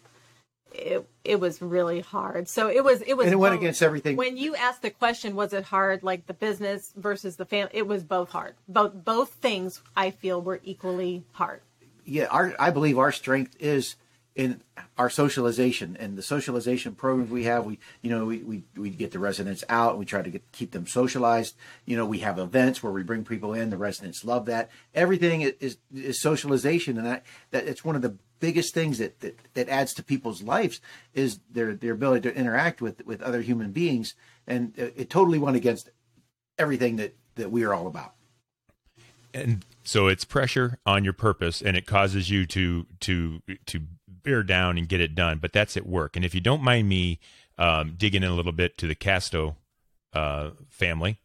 It 0.71 1.07
it 1.23 1.39
was 1.39 1.61
really 1.61 1.99
hard. 1.99 2.49
So 2.49 2.67
it 2.67 2.83
was 2.83 3.01
it 3.01 3.13
was 3.13 3.25
And 3.27 3.33
it 3.33 3.37
went 3.37 3.53
against 3.53 3.83
everything. 3.83 4.17
when 4.17 4.37
you 4.37 4.55
asked 4.55 4.81
the 4.81 4.89
question 4.89 5.35
was 5.35 5.53
it 5.53 5.65
hard 5.65 6.01
like 6.01 6.25
the 6.25 6.33
business 6.33 6.91
versus 6.95 7.35
the 7.35 7.45
family 7.45 7.71
it 7.73 7.87
was 7.87 8.03
both 8.03 8.29
hard. 8.31 8.55
Both 8.67 8.93
both 9.05 9.33
things 9.33 9.81
i 9.95 10.09
feel 10.09 10.41
were 10.41 10.59
equally 10.63 11.23
hard. 11.33 11.61
Yeah, 12.05 12.25
our 12.25 12.55
I 12.57 12.71
believe 12.71 12.97
our 12.97 13.11
strength 13.11 13.55
is 13.59 13.95
in 14.35 14.61
our 14.97 15.09
socialization 15.09 15.95
and 15.99 16.17
the 16.17 16.23
socialization 16.23 16.95
programs 16.95 17.29
we 17.29 17.43
have. 17.43 17.65
We 17.65 17.79
you 18.01 18.09
know 18.09 18.25
we 18.25 18.37
we, 18.39 18.63
we 18.75 18.89
get 18.89 19.11
the 19.11 19.19
residents 19.19 19.63
out. 19.69 19.91
And 19.91 19.99
we 19.99 20.05
try 20.05 20.21
to 20.21 20.29
get 20.29 20.51
keep 20.51 20.71
them 20.71 20.87
socialized. 20.87 21.55
You 21.85 21.97
know 21.97 22.05
we 22.05 22.19
have 22.19 22.39
events 22.39 22.81
where 22.81 22.91
we 22.91 23.03
bring 23.03 23.25
people 23.25 23.53
in. 23.53 23.69
The 23.69 23.77
residents 23.77 24.25
love 24.25 24.45
that. 24.47 24.69
Everything 24.95 25.41
is 25.41 25.77
is, 25.93 26.19
socialization, 26.19 26.97
and 26.97 27.05
that 27.05 27.25
that 27.51 27.67
it's 27.67 27.85
one 27.85 27.95
of 27.95 28.01
the 28.01 28.15
biggest 28.39 28.73
things 28.73 28.97
that, 28.97 29.19
that 29.21 29.37
that 29.53 29.69
adds 29.69 29.93
to 29.93 30.03
people's 30.03 30.41
lives 30.41 30.81
is 31.13 31.39
their 31.49 31.75
their 31.75 31.93
ability 31.93 32.29
to 32.29 32.35
interact 32.35 32.81
with 32.81 33.05
with 33.05 33.21
other 33.21 33.41
human 33.41 33.71
beings, 33.71 34.15
and 34.47 34.73
it, 34.77 34.93
it 34.97 35.09
totally 35.09 35.39
went 35.39 35.55
against 35.55 35.89
everything 36.57 36.95
that 36.95 37.15
that 37.35 37.51
we 37.51 37.63
are 37.63 37.73
all 37.73 37.87
about. 37.87 38.13
and 39.33 39.65
so 39.83 40.07
it's 40.07 40.23
pressure 40.23 40.77
on 40.85 41.03
your 41.03 41.13
purpose 41.13 41.61
and 41.61 41.75
it 41.75 41.85
causes 41.85 42.29
you 42.29 42.45
to 42.45 42.85
to 42.99 43.41
to 43.65 43.81
bear 44.23 44.43
down 44.43 44.77
and 44.77 44.87
get 44.87 45.01
it 45.01 45.15
done 45.15 45.39
but 45.39 45.53
that's 45.53 45.77
at 45.77 45.85
work. 45.85 46.15
And 46.15 46.25
if 46.25 46.33
you 46.33 46.41
don't 46.41 46.63
mind 46.63 46.89
me 46.89 47.19
um, 47.57 47.95
digging 47.97 48.23
in 48.23 48.31
a 48.31 48.35
little 48.35 48.51
bit 48.51 48.77
to 48.79 48.87
the 48.87 48.95
casto 48.95 49.57
uh, 50.13 50.51
family 50.69 51.19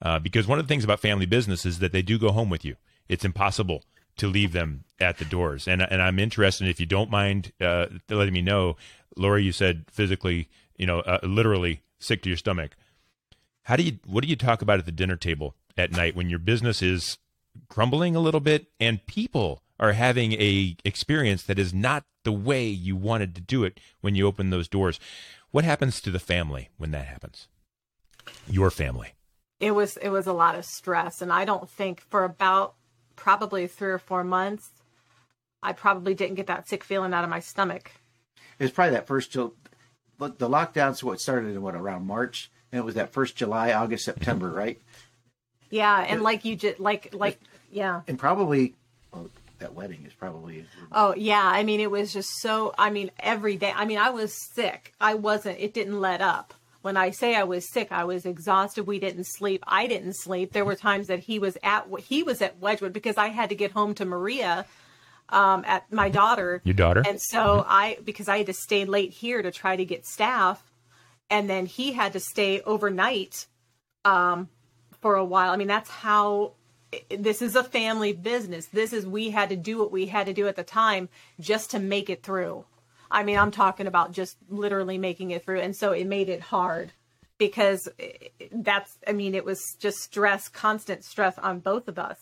uh, 0.00 0.18
because 0.18 0.46
one 0.46 0.58
of 0.58 0.66
the 0.66 0.68
things 0.68 0.84
about 0.84 1.00
family 1.00 1.26
business 1.26 1.66
is 1.66 1.78
that 1.80 1.92
they 1.92 2.02
do 2.02 2.18
go 2.18 2.30
home 2.30 2.50
with 2.50 2.64
you. 2.64 2.76
It's 3.08 3.24
impossible 3.24 3.82
to 4.16 4.26
leave 4.26 4.52
them 4.52 4.84
at 5.00 5.18
the 5.18 5.24
doors. 5.24 5.68
And, 5.68 5.80
and 5.82 6.02
i'm 6.02 6.18
interested 6.18 6.68
if 6.68 6.80
you 6.80 6.86
don't 6.86 7.10
mind 7.10 7.52
uh, 7.60 7.86
letting 8.08 8.34
me 8.34 8.42
know 8.42 8.76
Lori, 9.16 9.42
you 9.42 9.52
said 9.52 9.84
physically 9.90 10.48
you 10.78 10.86
know 10.86 11.00
uh, 11.00 11.18
literally 11.22 11.82
sick 11.98 12.22
to 12.22 12.30
your 12.30 12.38
stomach. 12.38 12.76
How 13.62 13.76
do 13.76 13.82
you 13.82 13.98
what 14.06 14.22
do 14.22 14.30
you 14.30 14.36
talk 14.36 14.62
about 14.62 14.78
at 14.78 14.86
the 14.86 14.92
dinner 14.92 15.16
table 15.16 15.54
at 15.76 15.92
night 15.92 16.16
when 16.16 16.30
your 16.30 16.38
business 16.38 16.80
is 16.80 17.18
crumbling 17.68 18.16
a 18.16 18.20
little 18.20 18.40
bit 18.40 18.68
and 18.80 19.04
people 19.06 19.62
are 19.80 19.92
having 19.92 20.32
a 20.34 20.76
experience 20.84 21.42
that 21.44 21.58
is 21.58 21.72
not 21.72 22.04
the 22.24 22.32
way 22.32 22.66
you 22.66 22.96
wanted 22.96 23.34
to 23.34 23.40
do 23.40 23.64
it 23.64 23.80
when 24.00 24.14
you 24.14 24.26
open 24.26 24.50
those 24.50 24.68
doors. 24.68 24.98
What 25.50 25.64
happens 25.64 26.00
to 26.02 26.10
the 26.10 26.18
family 26.18 26.70
when 26.76 26.90
that 26.90 27.06
happens? 27.06 27.48
Your 28.48 28.70
family. 28.70 29.14
It 29.60 29.72
was 29.72 29.96
it 29.98 30.10
was 30.10 30.26
a 30.26 30.32
lot 30.32 30.54
of 30.54 30.64
stress 30.64 31.20
and 31.20 31.32
i 31.32 31.44
don't 31.44 31.68
think 31.68 32.00
for 32.00 32.22
about 32.22 32.74
probably 33.16 33.66
three 33.66 33.90
or 33.90 33.98
four 33.98 34.22
months 34.22 34.70
i 35.64 35.72
probably 35.72 36.14
didn't 36.14 36.36
get 36.36 36.46
that 36.46 36.68
sick 36.68 36.84
feeling 36.84 37.12
out 37.12 37.24
of 37.24 37.30
my 37.30 37.40
stomach. 37.40 37.90
It 38.58 38.64
was 38.64 38.70
probably 38.70 38.94
that 38.94 39.06
first 39.06 39.32
Jul- 39.32 39.54
look 40.18 40.38
the 40.38 40.48
lockdowns 40.48 41.02
what 41.02 41.20
started 41.20 41.54
in 41.56 41.62
what 41.62 41.74
around 41.74 42.06
March? 42.06 42.50
And 42.70 42.78
it 42.78 42.84
was 42.84 42.96
that 42.96 43.12
first 43.12 43.34
July, 43.34 43.72
August, 43.72 44.06
mm-hmm. 44.06 44.18
September, 44.18 44.50
right? 44.50 44.80
yeah 45.70 46.00
and 46.08 46.22
like 46.22 46.44
you 46.44 46.56
just 46.56 46.80
like 46.80 47.12
like 47.12 47.38
yeah. 47.70 48.02
And 48.08 48.18
probably 48.18 48.74
that 49.58 49.74
wedding 49.74 50.04
is 50.06 50.12
probably 50.12 50.64
oh 50.92 51.14
yeah 51.16 51.44
i 51.44 51.62
mean 51.62 51.80
it 51.80 51.90
was 51.90 52.12
just 52.12 52.28
so 52.40 52.74
i 52.78 52.90
mean 52.90 53.10
every 53.20 53.56
day 53.56 53.72
i 53.74 53.84
mean 53.84 53.98
i 53.98 54.10
was 54.10 54.32
sick. 54.54 54.92
I 55.00 55.14
wasn't 55.14 55.58
it 55.58 55.74
didn't 55.74 56.00
let 56.00 56.20
up. 56.20 56.54
When 56.82 56.96
i 56.96 57.10
say 57.10 57.34
i 57.34 57.44
was 57.44 57.70
sick 57.70 57.88
i 57.90 58.04
was 58.04 58.24
exhausted. 58.24 58.86
We 58.86 58.98
didn't 58.98 59.26
sleep. 59.26 59.64
I 59.66 59.86
didn't 59.86 60.14
sleep. 60.14 60.52
There 60.52 60.64
were 60.64 60.76
times 60.76 61.08
that 61.08 61.20
he 61.20 61.38
was 61.38 61.58
at 61.62 61.86
he 62.00 62.22
was 62.22 62.40
at 62.40 62.58
wedgewood 62.58 62.92
because 62.92 63.16
i 63.16 63.28
had 63.28 63.48
to 63.48 63.54
get 63.54 63.72
home 63.72 63.94
to 63.94 64.04
maria 64.04 64.66
um, 65.30 65.64
at 65.66 65.90
my 65.92 66.08
daughter. 66.08 66.60
Your 66.64 66.74
daughter? 66.74 67.02
And 67.06 67.20
so 67.20 67.64
I, 67.68 67.98
because 68.04 68.28
I 68.28 68.38
had 68.38 68.46
to 68.46 68.52
stay 68.52 68.84
late 68.84 69.12
here 69.12 69.42
to 69.42 69.50
try 69.50 69.76
to 69.76 69.84
get 69.84 70.06
staff, 70.06 70.62
and 71.30 71.48
then 71.48 71.66
he 71.66 71.92
had 71.92 72.12
to 72.14 72.20
stay 72.20 72.60
overnight 72.62 73.46
um, 74.04 74.48
for 75.00 75.16
a 75.16 75.24
while. 75.24 75.50
I 75.50 75.56
mean, 75.56 75.68
that's 75.68 75.90
how 75.90 76.54
this 77.10 77.42
is 77.42 77.56
a 77.56 77.64
family 77.64 78.12
business. 78.12 78.66
This 78.66 78.92
is, 78.92 79.06
we 79.06 79.30
had 79.30 79.50
to 79.50 79.56
do 79.56 79.78
what 79.78 79.92
we 79.92 80.06
had 80.06 80.26
to 80.26 80.32
do 80.32 80.46
at 80.48 80.56
the 80.56 80.64
time 80.64 81.08
just 81.40 81.70
to 81.72 81.78
make 81.78 82.08
it 82.10 82.22
through. 82.22 82.64
I 83.10 83.22
mean, 83.22 83.38
I'm 83.38 83.50
talking 83.50 83.86
about 83.86 84.12
just 84.12 84.36
literally 84.48 84.98
making 84.98 85.30
it 85.30 85.44
through. 85.44 85.60
And 85.60 85.74
so 85.74 85.92
it 85.92 86.06
made 86.06 86.28
it 86.28 86.40
hard 86.40 86.92
because 87.38 87.88
eh, 87.98 88.28
that's, 88.52 88.98
I 89.06 89.12
mean, 89.12 89.34
it 89.34 89.44
was 89.44 89.76
just 89.78 89.98
stress, 89.98 90.48
constant 90.48 91.04
stress 91.04 91.38
on 91.38 91.60
both 91.60 91.88
of 91.88 91.98
us. 91.98 92.18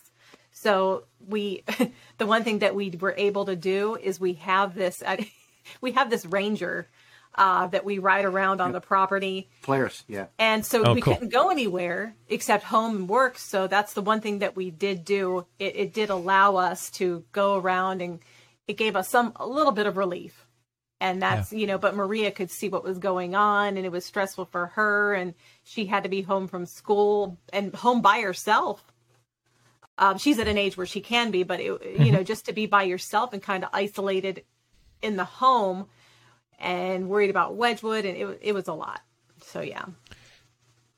So 0.51 1.03
we, 1.25 1.63
the 2.17 2.25
one 2.25 2.43
thing 2.43 2.59
that 2.59 2.75
we 2.75 2.89
were 2.99 3.15
able 3.17 3.45
to 3.45 3.55
do 3.55 3.95
is 3.95 4.19
we 4.19 4.33
have 4.33 4.75
this, 4.75 5.03
we 5.81 5.91
have 5.91 6.09
this 6.09 6.25
ranger 6.25 6.87
uh, 7.37 7.67
that 7.67 7.85
we 7.85 7.99
ride 7.99 8.25
around 8.25 8.61
on 8.61 8.71
the 8.71 8.81
property. 8.81 9.47
Polaris, 9.61 10.03
yeah. 10.07 10.25
And 10.39 10.65
so 10.65 10.83
Oh, 10.83 10.93
we 10.93 11.01
cool. 11.01 11.13
couldn't 11.13 11.29
go 11.29 11.49
anywhere 11.49 12.15
except 12.29 12.63
home 12.63 12.95
and 12.95 13.09
work. 13.09 13.37
So 13.37 13.67
that's 13.67 13.93
the 13.93 14.01
one 14.01 14.21
thing 14.21 14.39
that 14.39 14.55
we 14.55 14.71
did 14.71 15.05
do. 15.05 15.45
It, 15.59 15.75
it 15.75 15.93
did 15.93 16.09
allow 16.09 16.55
us 16.55 16.89
to 16.91 17.23
go 17.31 17.55
around 17.57 18.01
and 18.01 18.19
it 18.67 18.75
gave 18.77 18.95
us 18.95 19.07
some, 19.09 19.33
a 19.35 19.45
little 19.47 19.71
bit 19.71 19.85
of 19.85 19.97
relief. 19.97 20.45
And 20.99 21.21
that's, 21.21 21.53
you 21.53 21.67
know, 21.67 21.77
but 21.77 21.95
Maria 21.95 22.31
could 22.31 22.49
see 22.49 22.69
what 22.69 22.83
was 22.83 22.97
going 22.97 23.35
on 23.35 23.77
and 23.77 23.85
it 23.85 23.91
was 23.91 24.03
stressful 24.03 24.45
for 24.45 24.67
her. 24.67 25.13
And 25.13 25.35
she 25.63 25.85
had 25.85 26.01
to 26.03 26.09
be 26.09 26.23
home 26.23 26.47
from 26.47 26.65
school 26.65 27.37
and 27.53 27.73
home 27.75 28.01
by 28.01 28.21
herself. 28.21 28.83
Um, 29.99 30.17
she's 30.17 30.39
at 30.39 30.47
an 30.47 30.57
age 30.57 30.75
where 30.75 30.85
she 30.87 31.01
can 31.01 31.29
be, 31.29 31.43
but 31.43 31.59
it, 31.59 31.99
you 31.99 32.11
know, 32.11 32.23
just 32.23 32.45
to 32.45 32.53
be 32.53 32.65
by 32.65 32.83
yourself 32.83 33.31
and 33.33 33.41
kind 33.43 33.63
of 33.63 33.69
isolated 33.73 34.43
in 35.03 35.17
the 35.17 35.23
home 35.23 35.85
and 36.59 37.09
worried 37.09 37.29
about 37.29 37.55
Wedgewood, 37.55 38.05
and 38.05 38.17
it, 38.17 38.39
it 38.41 38.53
was 38.53 38.67
a 38.67 38.73
lot. 38.73 39.01
So 39.43 39.61
yeah, 39.61 39.85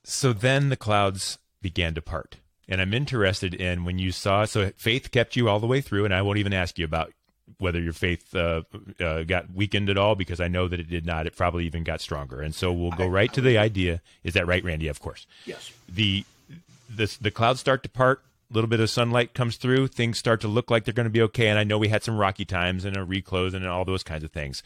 So 0.03 0.33
then 0.33 0.69
the 0.69 0.77
clouds 0.77 1.37
began 1.61 1.93
to 1.95 2.01
part. 2.01 2.37
And 2.67 2.81
I'm 2.81 2.93
interested 2.93 3.53
in 3.53 3.83
when 3.83 3.97
you 3.99 4.11
saw, 4.11 4.45
so 4.45 4.71
faith 4.77 5.11
kept 5.11 5.35
you 5.35 5.49
all 5.49 5.59
the 5.59 5.67
way 5.67 5.81
through, 5.81 6.05
and 6.05 6.13
I 6.13 6.21
won't 6.21 6.37
even 6.37 6.53
ask 6.53 6.77
you 6.77 6.85
about 6.85 7.11
whether 7.57 7.81
your 7.81 7.93
faith 7.93 8.33
uh, 8.35 8.61
uh, 8.99 9.23
got 9.23 9.51
weakened 9.53 9.89
at 9.89 9.97
all 9.97 10.15
because 10.15 10.39
I 10.39 10.47
know 10.47 10.67
that 10.67 10.79
it 10.79 10.87
did 10.89 11.05
not. 11.05 11.25
It 11.25 11.35
probably 11.35 11.65
even 11.65 11.83
got 11.83 11.99
stronger. 11.99 12.41
And 12.41 12.53
so 12.53 12.71
we'll 12.71 12.91
go 12.91 13.05
I- 13.05 13.07
right 13.07 13.29
I 13.31 13.33
to 13.33 13.41
the 13.41 13.57
idea. 13.57 14.01
Is 14.23 14.35
that 14.35 14.45
right, 14.47 14.63
Randy? 14.63 14.87
Of 14.87 14.99
course. 15.01 15.25
Yes. 15.45 15.71
The 15.87 16.23
the 16.89 17.15
the 17.19 17.31
clouds 17.31 17.59
start 17.59 17.83
to 17.83 17.89
part. 17.89 18.21
A 18.49 18.53
little 18.53 18.69
bit 18.69 18.79
of 18.79 18.89
sunlight 18.89 19.33
comes 19.33 19.57
through. 19.57 19.87
Things 19.87 20.17
start 20.17 20.41
to 20.41 20.47
look 20.47 20.71
like 20.71 20.85
they're 20.85 20.93
going 20.93 21.05
to 21.05 21.11
be 21.11 21.21
okay. 21.23 21.49
And 21.49 21.59
I 21.59 21.63
know 21.63 21.77
we 21.77 21.89
had 21.89 22.03
some 22.03 22.17
rocky 22.17 22.45
times 22.45 22.85
and 22.85 22.95
a 22.97 23.03
reclose 23.05 23.53
and 23.53 23.65
all 23.67 23.85
those 23.85 24.03
kinds 24.03 24.23
of 24.23 24.31
things. 24.31 24.63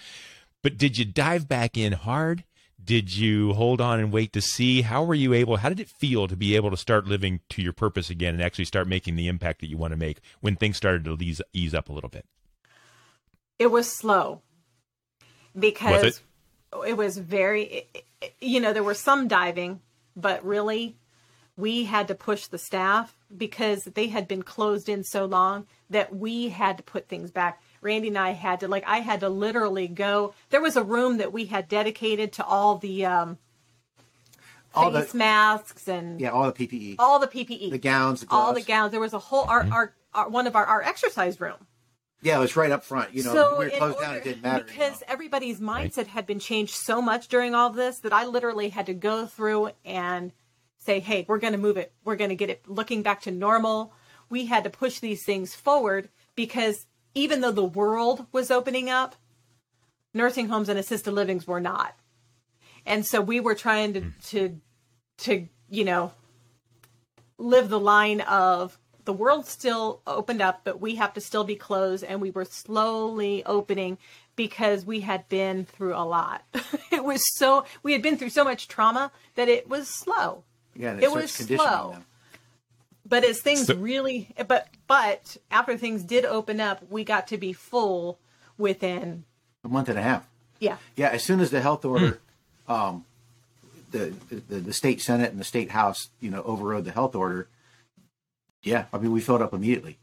But 0.63 0.77
did 0.77 0.97
you 0.97 1.05
dive 1.05 1.47
back 1.47 1.77
in 1.77 1.91
hard? 1.93 2.45
Did 2.83 3.15
you 3.15 3.53
hold 3.53 3.79
on 3.79 3.99
and 3.99 4.11
wait 4.11 4.33
to 4.33 4.41
see? 4.41 4.81
How 4.81 5.03
were 5.03 5.13
you 5.13 5.33
able? 5.33 5.57
How 5.57 5.69
did 5.69 5.79
it 5.79 5.89
feel 5.89 6.27
to 6.27 6.35
be 6.35 6.55
able 6.55 6.69
to 6.71 6.77
start 6.77 7.05
living 7.05 7.41
to 7.49 7.61
your 7.61 7.71
purpose 7.73 8.09
again 8.09 8.33
and 8.33 8.43
actually 8.43 8.65
start 8.65 8.87
making 8.87 9.15
the 9.15 9.27
impact 9.27 9.61
that 9.61 9.67
you 9.69 9.77
want 9.77 9.91
to 9.91 9.97
make 9.97 10.19
when 10.41 10.55
things 10.55 10.77
started 10.77 11.05
to 11.05 11.17
ease, 11.23 11.41
ease 11.53 11.73
up 11.73 11.89
a 11.89 11.93
little 11.93 12.09
bit? 12.09 12.25
It 13.59 13.67
was 13.67 13.89
slow 13.89 14.41
because 15.57 16.03
Was 16.03 16.21
it? 16.87 16.97
was 16.97 17.17
very, 17.17 17.63
it- 17.63 18.05
it- 18.21 18.33
you 18.41 18.59
know, 18.59 18.73
there 18.73 18.83
was 18.83 18.99
some 18.99 19.27
diving, 19.27 19.81
but 20.15 20.43
really 20.45 20.97
we 21.55 21.83
had 21.85 22.07
to 22.07 22.15
push 22.15 22.47
the 22.47 22.57
staff 22.57 23.15
because 23.35 23.83
they 23.83 24.07
had 24.07 24.27
been 24.27 24.43
closed 24.43 24.89
in 24.89 25.03
so 25.03 25.25
long 25.25 25.67
that 25.89 26.13
we 26.15 26.49
had 26.49 26.77
to 26.77 26.83
put 26.83 27.07
things 27.07 27.31
back. 27.31 27.61
Randy 27.83 28.07
and 28.09 28.17
I 28.17 28.31
had 28.31 28.61
to, 28.61 28.67
like, 28.67 28.83
I 28.87 28.97
had 28.97 29.19
to 29.21 29.29
literally 29.29 29.87
go. 29.87 30.33
There 30.49 30.61
was 30.61 30.75
a 30.75 30.83
room 30.83 31.17
that 31.17 31.31
we 31.33 31.45
had 31.45 31.67
dedicated 31.67 32.33
to 32.33 32.45
all 32.45 32.77
the 32.77 33.05
um, 33.05 33.37
All 34.75 34.89
the 34.89 35.01
face 35.01 35.13
masks 35.13 35.87
and 35.87 36.19
yeah, 36.19 36.29
all 36.29 36.51
the 36.51 36.67
PPE, 36.67 36.95
all 36.97 37.19
the 37.19 37.27
PPE, 37.27 37.71
the 37.71 37.77
gowns, 37.77 38.21
the 38.21 38.27
all 38.31 38.53
the 38.53 38.61
gowns. 38.61 38.91
There 38.91 38.99
was 38.99 39.13
a 39.13 39.19
whole 39.19 39.43
our, 39.43 39.67
our, 39.71 39.93
our 40.13 40.29
one 40.29 40.47
of 40.47 40.55
our, 40.55 40.65
our 40.65 40.81
exercise 40.81 41.39
room. 41.39 41.57
Yeah, 42.23 42.37
it 42.37 42.39
was 42.39 42.55
right 42.55 42.71
up 42.71 42.83
front. 42.83 43.13
You 43.13 43.23
know, 43.23 43.33
so 43.33 43.51
we 43.59 43.65
were 43.65 43.71
in 43.71 43.77
closed 43.77 43.99
down. 43.99 44.15
It 44.15 44.17
order- 44.19 44.23
didn't 44.29 44.41
matter 44.43 44.63
because 44.63 45.01
you 45.01 45.07
know. 45.07 45.13
everybody's 45.13 45.59
mindset 45.59 46.07
had 46.07 46.25
been 46.25 46.39
changed 46.39 46.73
so 46.73 47.01
much 47.01 47.27
during 47.27 47.53
all 47.53 47.69
this 47.69 47.99
that 47.99 48.13
I 48.13 48.25
literally 48.25 48.69
had 48.69 48.85
to 48.87 48.93
go 48.93 49.25
through 49.27 49.71
and 49.85 50.31
say, 50.79 50.99
"Hey, 50.99 51.25
we're 51.27 51.37
going 51.39 51.53
to 51.53 51.59
move 51.59 51.77
it. 51.77 51.91
We're 52.03 52.15
going 52.15 52.29
to 52.29 52.35
get 52.35 52.49
it 52.49 52.67
looking 52.67 53.03
back 53.03 53.21
to 53.23 53.31
normal." 53.31 53.93
We 54.29 54.45
had 54.47 54.63
to 54.63 54.71
push 54.71 54.99
these 54.99 55.23
things 55.23 55.53
forward 55.53 56.09
because 56.35 56.87
even 57.15 57.41
though 57.41 57.51
the 57.51 57.63
world 57.63 58.25
was 58.31 58.51
opening 58.51 58.89
up, 58.89 59.15
nursing 60.13 60.47
homes 60.47 60.69
and 60.69 60.79
assisted 60.79 61.11
livings 61.11 61.47
were 61.47 61.61
not, 61.61 61.95
and 62.85 63.05
so 63.05 63.21
we 63.21 63.39
were 63.39 63.55
trying 63.55 63.93
to 63.93 64.01
hmm. 64.01 64.09
to 64.23 64.61
to 65.17 65.47
you 65.69 65.85
know 65.85 66.13
live 67.37 67.69
the 67.69 67.79
line 67.79 68.21
of 68.21 68.77
the 69.05 69.13
world 69.13 69.45
still 69.45 70.01
opened 70.07 70.41
up, 70.41 70.61
but 70.63 70.79
we 70.79 70.95
have 70.95 71.13
to 71.13 71.21
still 71.21 71.43
be 71.43 71.55
closed. 71.55 72.03
And 72.03 72.21
we 72.21 72.31
were 72.31 72.45
slowly 72.45 73.43
opening 73.45 73.97
because 74.35 74.85
we 74.85 75.01
had 75.01 75.27
been 75.29 75.65
through 75.65 75.95
a 75.95 76.05
lot. 76.05 76.43
it 76.91 77.03
was 77.03 77.21
so, 77.35 77.65
we 77.83 77.93
had 77.93 78.01
been 78.01 78.17
through 78.17 78.29
so 78.29 78.43
much 78.43 78.67
trauma 78.67 79.11
that 79.35 79.49
it 79.49 79.69
was 79.69 79.87
slow. 79.87 80.43
yeah, 80.75 80.97
it 80.99 81.11
was 81.11 81.31
slow. 81.31 81.91
them. 81.93 82.05
But 83.13 83.23
as 83.25 83.41
things 83.41 83.67
So- 83.67 83.75
really, 83.75 84.29
but, 84.47 84.69
but 84.87 85.37
after 85.51 85.77
things 85.77 86.01
did 86.01 86.25
open 86.25 86.59
up, 86.59 86.81
we 86.89 87.03
got 87.03 87.27
to 87.27 87.37
be 87.37 87.53
full 87.53 88.17
within, 88.57 89.25
A 89.63 89.67
month 89.67 89.87
and 89.89 89.99
a 89.99 90.01
half. 90.01 90.27
yeah. 90.59 90.77
Yeah, 90.95 91.09
as 91.09 91.23
soon 91.23 91.39
as 91.39 91.51
the 91.51 91.61
health 91.61 91.85
order, 91.85 92.19
Hmm. 92.65 92.71
um, 92.71 93.05
the, 93.91 94.15
the 94.31 94.55
the 94.61 94.73
state 94.73 94.99
senate 94.99 95.29
and 95.29 95.39
the 95.39 95.43
state 95.43 95.69
house, 95.69 96.09
you 96.21 96.31
know, 96.31 96.41
overrode 96.41 96.85
the 96.85 96.91
health 96.91 97.13
order. 97.15 97.47
Yeah, 98.63 98.85
I 98.91 98.97
mean, 98.97 99.11
we 99.11 99.21
filled 99.21 99.43
up 99.43 99.53
immediately. 99.53 99.99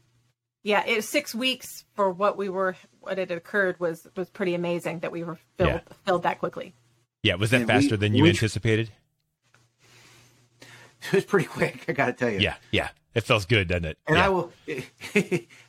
Yeah, 0.63 0.85
it 0.87 0.95
was 0.95 1.09
six 1.09 1.35
weeks 1.35 1.83
for 1.95 2.09
what 2.09 2.37
we 2.37 2.47
were, 2.47 2.77
what 3.01 3.17
had 3.17 3.29
occurred 3.29 3.77
was, 3.77 4.07
was 4.15 4.29
pretty 4.29 4.55
amazing 4.55 4.99
that 4.99 5.11
we 5.11 5.25
were 5.25 5.37
filled, 5.57 5.69
Yeah. 5.69 5.79
filled 6.05 6.23
that 6.23 6.39
quickly. 6.39 6.73
Yeah, 7.23 7.35
was 7.35 7.49
that 7.51 7.57
And 7.61 7.67
we- 7.67 7.73
faster 7.73 7.97
than 7.97 8.13
you 8.15 8.23
we- 8.23 8.29
anticipated? 8.29 8.89
It 11.11 11.13
was 11.13 11.25
pretty 11.25 11.47
quick. 11.47 11.85
I 11.87 11.91
got 11.93 12.05
to 12.07 12.13
tell 12.13 12.29
you. 12.29 12.39
Yeah, 12.39 12.55
yeah. 12.71 12.89
It 13.13 13.21
feels 13.21 13.45
good, 13.45 13.67
doesn't 13.67 13.85
it? 13.85 13.97
and 14.07 14.17
yeah. 14.17 14.25
I 14.25 14.29
will, 14.29 14.51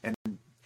and 0.03 0.15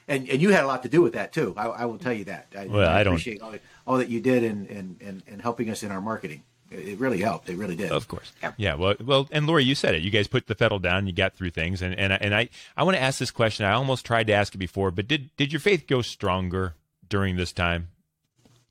and 0.09 0.29
and 0.29 0.41
you 0.43 0.51
had 0.51 0.65
a 0.65 0.67
lot 0.67 0.83
to 0.83 0.89
do 0.89 1.01
with 1.03 1.15
that 1.15 1.33
too. 1.33 1.55
I, 1.57 1.67
I 1.67 1.85
will 1.87 1.99
tell 1.99 2.13
you 2.13 2.25
that. 2.25 2.49
I, 2.57 2.67
Well, 2.67 2.89
I 2.89 3.03
don't- 3.03 3.15
appreciate 3.15 3.41
all, 3.41 3.55
all 3.87 3.97
that 3.99 4.09
you 4.09 4.21
did 4.21 4.45
and 4.45 4.67
and 4.69 5.01
and 5.01 5.23
and 5.27 5.41
helping 5.43 5.71
us 5.71 5.83
in 5.83 5.91
our 5.91 6.01
marketing. 6.01 6.43
It, 6.71 6.89
it 6.89 6.99
really 6.99 7.19
helped. 7.23 7.49
It 7.49 7.57
really 7.57 7.77
did. 7.77 7.91
Of 7.93 8.09
course. 8.09 8.33
Yeah. 8.43 8.53
Yeah. 8.59 8.75
Well, 8.75 8.95
well, 9.03 9.29
and 9.33 9.47
Lori, 9.47 9.65
you 9.65 9.75
said 9.75 9.95
it. 9.95 10.03
You 10.03 10.11
guys 10.11 10.27
put 10.27 10.47
the 10.49 10.55
pedal 10.55 10.79
down. 10.79 11.07
You 11.07 11.13
got 11.15 11.35
through 11.35 11.51
things, 11.51 11.81
and 11.81 11.95
and 11.99 12.13
I- 12.13 12.19
and 12.21 12.35
I 12.35 12.49
I 12.77 12.83
want 12.85 12.97
to 12.97 13.03
ask 13.03 13.19
this 13.19 13.31
question. 13.31 13.65
I 13.65 13.73
almost 13.73 14.05
tried 14.05 14.27
to 14.27 14.33
ask 14.35 14.55
it 14.55 14.59
before, 14.59 14.91
but 14.91 15.09
did 15.09 15.31
did 15.37 15.53
your 15.53 15.61
faith 15.61 15.87
go 15.87 16.03
stronger 16.03 16.75
during 17.09 17.37
this 17.37 17.53
time 17.53 17.89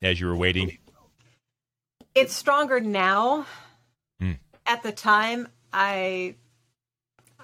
as 0.01 0.19
you 0.21 0.27
were 0.27 0.35
waiting? 0.35 0.77
it's 2.13 2.33
stronger 2.33 2.79
now. 2.79 3.45
Hmm. 4.19 4.33
At 4.65 4.83
the 4.83 4.91
time, 4.91 5.47
I 5.77 6.35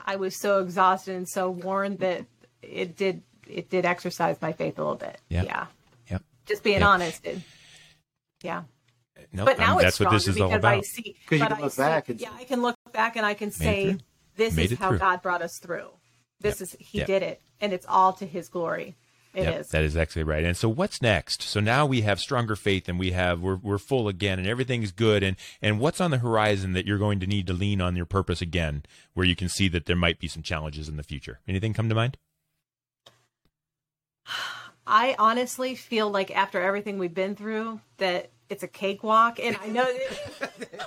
I 0.05 0.15
was 0.15 0.35
so 0.39 0.59
exhausted 0.61 1.15
and 1.15 1.27
so 1.27 1.51
worn 1.51 1.97
that 1.97 2.25
it 2.61 2.95
did 2.95 3.21
it 3.47 3.69
did 3.69 3.85
exercise 3.85 4.41
my 4.41 4.53
faith 4.53 4.79
a 4.79 4.81
little 4.81 4.95
bit. 4.95 5.19
Yeah. 5.29 5.43
Yeah. 5.43 5.65
Yep. 6.09 6.23
Just 6.45 6.63
being 6.63 6.79
Yeah. 6.79 6.87
honest. 6.87 7.25
It, 7.25 7.39
yeah. 8.41 8.63
No, 9.33 9.43
But 9.45 9.59
now 9.59 9.73
um, 9.73 9.79
it's 9.79 9.83
that's 9.83 9.99
what 9.99 10.05
stronger 10.07 10.17
this 10.17 10.27
is 10.29 10.41
all 10.41 10.49
because 10.49 10.63
I 10.63 10.81
see, 10.81 11.01
see 11.03 11.15
'Cause 11.27 11.39
you 11.39 11.45
but 11.45 11.49
can 11.49 11.57
I 11.57 11.61
look 11.61 11.71
see- 11.73 11.81
back 11.81 12.09
and 12.09 12.21
yeah, 12.21 12.31
I 12.33 12.43
can 12.45 12.61
look 12.61 12.75
back 12.93 13.15
and 13.17 13.25
I 13.25 13.33
can 13.33 13.51
say 13.51 13.97
this 14.37 14.55
Made 14.55 14.71
is 14.71 14.79
how 14.79 14.89
through. 14.89 14.99
God 14.99 15.21
brought 15.21 15.41
us 15.41 15.59
through. 15.59 15.89
This 16.39 16.59
Yep. 16.59 16.61
is 16.61 16.75
he 16.79 16.97
Yep. 16.99 17.07
did 17.07 17.23
it 17.23 17.41
and 17.59 17.73
it's 17.73 17.85
all 17.87 18.13
to 18.13 18.25
his 18.25 18.47
glory. 18.49 18.95
It 19.33 19.41
is. 19.41 19.45
Yep, 19.47 19.67
that 19.67 19.83
is 19.83 19.95
actually 19.95 20.23
right. 20.23 20.43
And 20.43 20.57
so 20.57 20.67
what's 20.67 21.01
next? 21.01 21.41
So 21.41 21.59
now 21.59 21.85
we 21.85 22.01
have 22.01 22.19
stronger 22.19 22.55
faith 22.55 22.89
and 22.89 22.99
we 22.99 23.11
have 23.11 23.41
we're 23.41 23.55
we're 23.55 23.77
full 23.77 24.07
again 24.07 24.39
and 24.39 24.47
everything's 24.47 24.91
good 24.91 25.23
and 25.23 25.37
and 25.61 25.79
what's 25.79 26.01
on 26.01 26.11
the 26.11 26.17
horizon 26.17 26.73
that 26.73 26.85
you're 26.85 26.97
going 26.97 27.19
to 27.21 27.27
need 27.27 27.47
to 27.47 27.53
lean 27.53 27.79
on 27.79 27.95
your 27.95 28.05
purpose 28.05 28.41
again 28.41 28.83
where 29.13 29.25
you 29.25 29.35
can 29.35 29.47
see 29.47 29.69
that 29.69 29.85
there 29.85 29.95
might 29.95 30.19
be 30.19 30.27
some 30.27 30.43
challenges 30.43 30.89
in 30.89 30.97
the 30.97 31.03
future. 31.03 31.39
Anything 31.47 31.73
come 31.73 31.87
to 31.87 31.95
mind? 31.95 32.17
I 34.85 35.15
honestly 35.17 35.75
feel 35.75 36.09
like 36.09 36.35
after 36.35 36.61
everything 36.61 36.97
we've 36.97 37.13
been 37.13 37.35
through 37.35 37.79
that 37.97 38.31
it's 38.49 38.63
a 38.63 38.67
cakewalk 38.67 39.39
and 39.41 39.55
I 39.63 39.67
know 39.67 39.87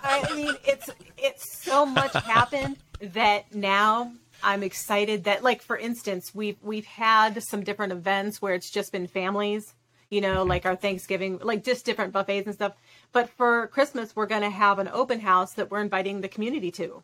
I 0.02 0.34
mean 0.34 0.54
it's 0.64 0.90
it's 1.16 1.62
so 1.62 1.86
much 1.86 2.12
happened 2.12 2.76
that 3.00 3.54
now 3.54 4.12
I'm 4.44 4.62
excited 4.62 5.24
that 5.24 5.42
like 5.42 5.62
for 5.62 5.76
instance 5.76 6.34
we've 6.34 6.58
we've 6.62 6.86
had 6.86 7.42
some 7.42 7.64
different 7.64 7.92
events 7.92 8.40
where 8.40 8.54
it's 8.54 8.70
just 8.70 8.92
been 8.92 9.06
families 9.06 9.74
you 10.10 10.20
know 10.20 10.40
mm-hmm. 10.40 10.50
like 10.50 10.66
our 10.66 10.76
Thanksgiving 10.76 11.38
like 11.42 11.64
just 11.64 11.84
different 11.84 12.12
buffets 12.12 12.46
and 12.46 12.54
stuff 12.54 12.74
but 13.12 13.30
for 13.30 13.66
Christmas 13.68 14.14
we're 14.14 14.26
going 14.26 14.42
to 14.42 14.50
have 14.50 14.78
an 14.78 14.90
open 14.92 15.20
house 15.20 15.54
that 15.54 15.70
we're 15.70 15.80
inviting 15.80 16.20
the 16.20 16.28
community 16.28 16.70
to 16.72 17.02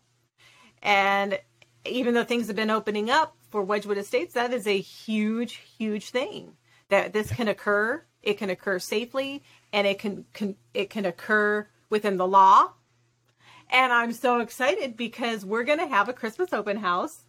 and 0.82 1.38
even 1.84 2.14
though 2.14 2.24
things 2.24 2.46
have 2.46 2.56
been 2.56 2.70
opening 2.70 3.10
up 3.10 3.36
for 3.50 3.62
Wedgewood 3.62 3.98
Estates, 3.98 4.34
that 4.34 4.52
is 4.52 4.66
a 4.66 4.80
huge, 4.80 5.54
huge 5.78 6.10
thing. 6.10 6.56
That 6.88 7.12
this 7.12 7.32
can 7.32 7.48
occur. 7.48 8.02
It 8.22 8.36
can 8.36 8.50
occur 8.50 8.78
safely, 8.78 9.42
and 9.72 9.86
it 9.86 9.98
can, 9.98 10.26
can 10.34 10.56
it 10.74 10.90
can 10.90 11.06
occur 11.06 11.66
within 11.88 12.16
the 12.16 12.26
law. 12.26 12.72
And 13.70 13.92
I'm 13.92 14.12
so 14.12 14.40
excited 14.40 14.96
because 14.96 15.44
we're 15.44 15.64
going 15.64 15.78
to 15.78 15.86
have 15.86 16.08
a 16.08 16.12
Christmas 16.12 16.52
open 16.52 16.78
house, 16.78 17.24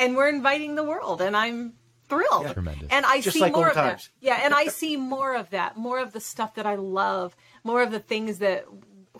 and 0.00 0.16
we're 0.16 0.28
inviting 0.28 0.74
the 0.74 0.82
world, 0.84 1.20
and 1.20 1.36
I'm 1.36 1.74
thrilled. 2.08 2.46
yeah, 2.46 2.52
Tremendous. 2.52 2.88
And 2.90 3.06
I 3.06 3.20
Just 3.20 3.34
see 3.34 3.40
like 3.40 3.52
more 3.54 3.68
of 3.68 3.74
times. 3.74 4.10
that. 4.20 4.26
Yeah, 4.26 4.40
and 4.42 4.52
I 4.52 4.66
see 4.66 4.96
more 4.96 5.36
of 5.36 5.50
that, 5.50 5.76
more 5.76 6.00
of 6.00 6.12
the 6.12 6.20
stuff 6.20 6.56
that 6.56 6.66
I 6.66 6.74
love, 6.74 7.36
more 7.62 7.82
of 7.82 7.92
the 7.92 8.00
things 8.00 8.38
that 8.38 8.64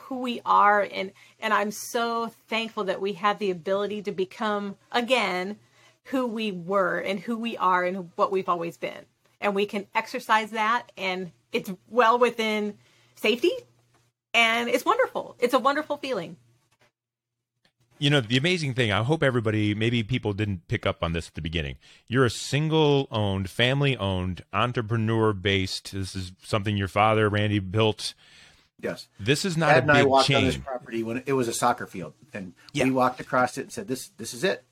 who 0.02 0.18
we 0.20 0.40
are 0.46 0.88
and 0.92 1.12
and 1.40 1.52
I'm 1.52 1.70
so 1.70 2.28
thankful 2.48 2.84
that 2.84 3.00
we 3.00 3.12
have 3.14 3.38
the 3.38 3.50
ability 3.50 4.02
to 4.02 4.12
become 4.12 4.76
again 4.90 5.56
who 6.04 6.26
we 6.26 6.50
were 6.50 6.98
and 6.98 7.20
who 7.20 7.36
we 7.36 7.56
are 7.58 7.84
and 7.84 8.10
what 8.16 8.32
we've 8.32 8.48
always 8.48 8.76
been. 8.78 9.04
And 9.40 9.54
we 9.54 9.66
can 9.66 9.86
exercise 9.94 10.52
that 10.52 10.90
and 10.96 11.32
it's 11.52 11.70
well 11.88 12.18
within 12.18 12.78
safety 13.14 13.52
and 14.32 14.68
it's 14.68 14.84
wonderful. 14.84 15.36
It's 15.38 15.54
a 15.54 15.58
wonderful 15.58 15.98
feeling. 15.98 16.36
You 18.00 18.08
know, 18.08 18.22
the 18.22 18.38
amazing 18.38 18.72
thing, 18.72 18.90
I 18.90 19.02
hope 19.02 19.22
everybody, 19.22 19.74
maybe 19.74 20.02
people 20.02 20.32
didn't 20.32 20.66
pick 20.68 20.86
up 20.86 21.02
on 21.04 21.12
this 21.12 21.28
at 21.28 21.34
the 21.34 21.42
beginning. 21.42 21.76
You're 22.08 22.24
a 22.24 22.30
single 22.30 23.06
owned, 23.10 23.50
family 23.50 23.94
owned, 23.94 24.42
entrepreneur 24.54 25.34
based. 25.34 25.92
This 25.92 26.16
is 26.16 26.32
something 26.42 26.78
your 26.78 26.88
father, 26.88 27.28
Randy, 27.28 27.58
built. 27.58 28.14
Yes. 28.80 29.06
This 29.20 29.44
is 29.44 29.58
not 29.58 29.66
Dad 29.68 29.76
a 29.76 29.82
and 29.82 29.90
I 29.90 30.00
big 30.00 30.06
walked 30.08 30.30
on 30.30 30.44
this 30.44 30.56
property 30.56 31.02
when 31.02 31.22
it 31.26 31.34
was 31.34 31.46
a 31.46 31.52
soccer 31.52 31.86
field, 31.86 32.14
and 32.32 32.54
Yeah. 32.72 32.84
we 32.84 32.90
walked 32.90 33.20
across 33.20 33.58
it 33.58 33.62
and 33.64 33.72
said, 33.72 33.86
"This, 33.86 34.08
this 34.16 34.32
is 34.32 34.44
it." 34.44 34.64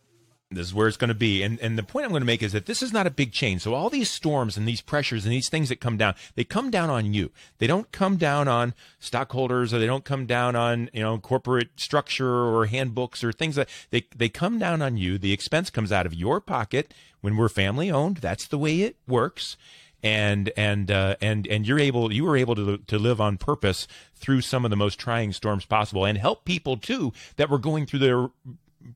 This 0.51 0.69
is 0.69 0.75
where 0.75 0.89
it's 0.89 0.97
going 0.97 1.09
to 1.09 1.15
be. 1.15 1.43
And 1.43 1.61
and 1.61 1.77
the 1.77 1.83
point 1.83 2.07
I'm 2.07 2.11
going 2.11 2.23
to 2.23 2.27
make 2.27 2.43
is 2.43 2.53
that 2.53 2.65
this 2.65 2.83
is 2.83 2.91
not 2.91 3.07
a 3.07 3.11
big 3.11 3.33
change. 3.33 3.61
So 3.61 3.75
all 3.75 3.91
these 3.91 4.11
storms 4.11 4.57
and 4.57 4.67
these 4.67 4.81
pressures 4.81 5.27
and 5.27 5.33
these 5.33 5.51
things 5.51 5.69
that 5.69 5.79
come 5.79 5.99
down, 5.99 6.15
they 6.37 6.45
come 6.45 6.71
down 6.71 6.89
on 6.89 7.13
you. 7.13 7.31
They 7.59 7.67
don't 7.67 7.93
come 7.93 8.17
down 8.17 8.49
on 8.49 8.73
stockholders 8.99 9.75
or 9.75 9.79
they 9.79 9.87
don't 9.87 10.05
come 10.05 10.25
down 10.25 10.57
on, 10.57 10.89
you 10.95 11.03
know, 11.03 11.19
corporate 11.19 11.69
structure 11.77 12.47
or 12.47 12.65
handbooks 12.65 13.23
or 13.23 13.31
things 13.31 13.57
that 13.57 13.69
they 13.91 14.07
they 14.17 14.31
come 14.31 14.59
down 14.59 14.81
on 14.81 14.97
you. 14.97 15.19
The 15.19 15.35
expense 15.35 15.69
comes 15.69 15.93
out 15.93 16.07
of 16.07 16.15
your 16.15 16.41
pocket 16.41 16.95
when 17.21 17.37
we're 17.37 17.51
family 17.51 17.91
owned. 17.91 18.19
That's 18.19 18.47
the 18.47 18.59
way 18.59 18.81
it 18.81 18.97
works. 19.07 19.59
And 20.03 20.51
and 20.57 20.91
uh, 20.91 21.17
and 21.21 21.47
and 21.47 21.69
you're 21.69 21.79
able 21.79 22.11
you 22.11 22.25
were 22.25 22.39
able 22.39 22.55
to 22.55 22.79
to 22.79 22.99
live 22.99 23.21
on 23.21 23.37
purpose 23.37 23.87
through 24.15 24.41
some 24.41 24.65
of 24.65 24.71
the 24.71 24.77
most 24.77 24.99
trying 24.99 25.35
storms 25.35 25.67
possible 25.67 26.07
and 26.07 26.17
help 26.17 26.47
people 26.47 26.79
too 26.79 27.13
that 27.37 27.51
were 27.51 27.59
going 27.59 27.85
through 27.85 27.99
their 27.99 28.31